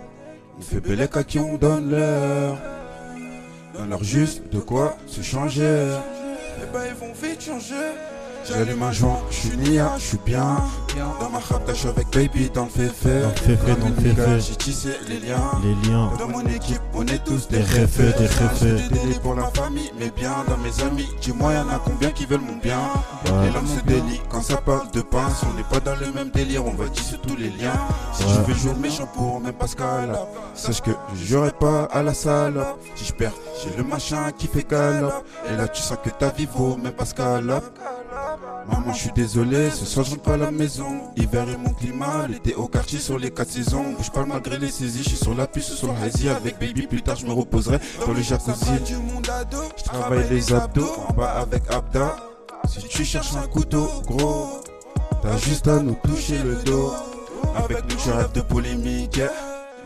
[0.58, 2.56] On fait belle à qui on donne l'heure.
[3.74, 5.86] Donne leur juste de quoi se changer?
[6.60, 7.92] Eh ben ils vont vite changer.
[8.48, 10.56] J'allume un joint, je suis nia, je suis bien.
[11.20, 13.94] Dans ma rap, je suis avec baby dans le fait Dans le fait-fait, dans le
[13.94, 14.40] fait-fait.
[14.40, 15.52] J'ai tissé les liens.
[15.62, 16.10] Les liens.
[16.18, 19.20] Dans mon équipe, on est tous des Des réfés, des réfés.
[19.22, 21.08] pour la famille, mais bien dans mes amis.
[21.20, 22.80] Dis-moi, y'en a combien qui veulent mon bien?
[23.42, 25.42] Les langues se délient quand ça parle de pince.
[25.44, 27.78] On n'est pas dans le même délire, on va tisser tous les liens.
[28.14, 30.18] Si tu veux jouer méchant pour même Pascal,
[30.54, 32.80] sache que je jouerai pas à la salope.
[32.96, 33.32] Si je perds,
[33.62, 35.24] j'ai le machin qui fait galope.
[35.50, 37.60] Et là, tu sens que ta vie vaut même Pascal.
[38.68, 41.10] Maman, je suis désolé, ce soir je rentre pas à la maison.
[41.16, 43.92] Hiver est mon climat, l'été au quartier sur les quatre saisons.
[43.96, 46.86] Bouge pas malgré les saisies, je suis sur la puce, sur le hazy avec baby.
[46.86, 48.66] Plus tard, je me reposerai dans le jacuzzi.
[49.76, 52.16] Je travaille les abdos, en bas avec Abda.
[52.68, 54.60] Si tu cherches un couteau, gros,
[55.22, 56.92] t'as juste à nous toucher le dos.
[57.56, 59.20] Avec nous, tu rêves de polémique.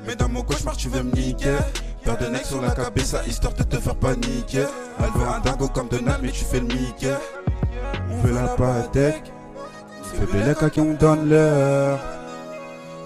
[0.06, 1.58] Mais dans mon cauchemar, tu veux me niquer.
[2.04, 4.66] Peur de neck sur la cabeza, histoire de te faire paniquer.
[4.98, 7.14] Elle veut un dingo comme Donald, mais tu fais le Mickey.
[8.11, 9.32] On veut la patek.
[10.01, 11.99] On fait belle à qui on donne l'heure.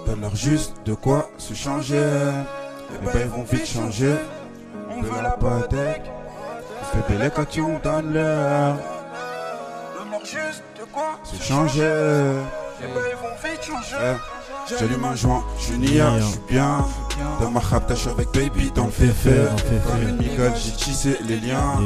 [0.05, 1.97] Donne leur juste de quoi se changer.
[1.97, 4.15] Et ben vont vite changer.
[4.89, 6.01] On veut la patek.
[6.81, 8.75] On fait belle à qui on donne l'heure.
[9.97, 10.63] Donne leur juste
[11.23, 11.81] se changer.
[12.81, 14.15] Et ben changer.
[14.79, 16.85] J'allume un joint, je suis nia, je suis bien.
[17.39, 19.47] Dans ma rap, avec baby dans le fait-fait.
[19.87, 21.79] Comme une migale, j'ai tissé les liens.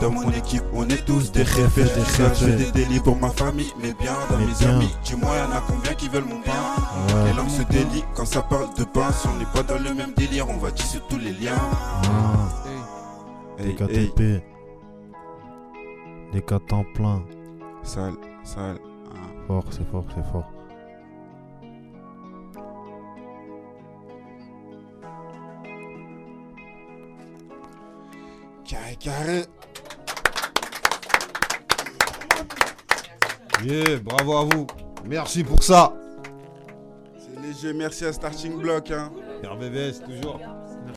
[0.00, 1.84] Dans mon équipe, on est tous des réfés.
[1.84, 4.94] Je fais des délits pour ma famille, mais bien dans mes amis.
[5.04, 7.24] Dis-moi, y'en a combien qui veulent mon bien?
[7.24, 9.26] Les langues se délient quand ça parle de pince.
[9.26, 11.56] On n'est pas dans le même délire, on va tisser tous les liens.
[12.04, 13.62] Ah.
[13.62, 14.42] Des KTP.
[16.32, 17.22] Des temps plein.
[17.82, 18.14] Sale,
[18.48, 18.78] Sale.
[19.14, 19.28] Hein.
[19.46, 20.50] Fort, c'est fort, c'est fort.
[22.56, 22.62] Ah.
[28.64, 29.44] Carré, carré.
[33.62, 34.66] Yeah, bravo à vous.
[35.04, 35.92] Merci pour ça.
[37.18, 38.90] C'est léger, merci à Starting Block.
[38.90, 39.12] Hein.
[39.44, 40.40] RBBS, toujours.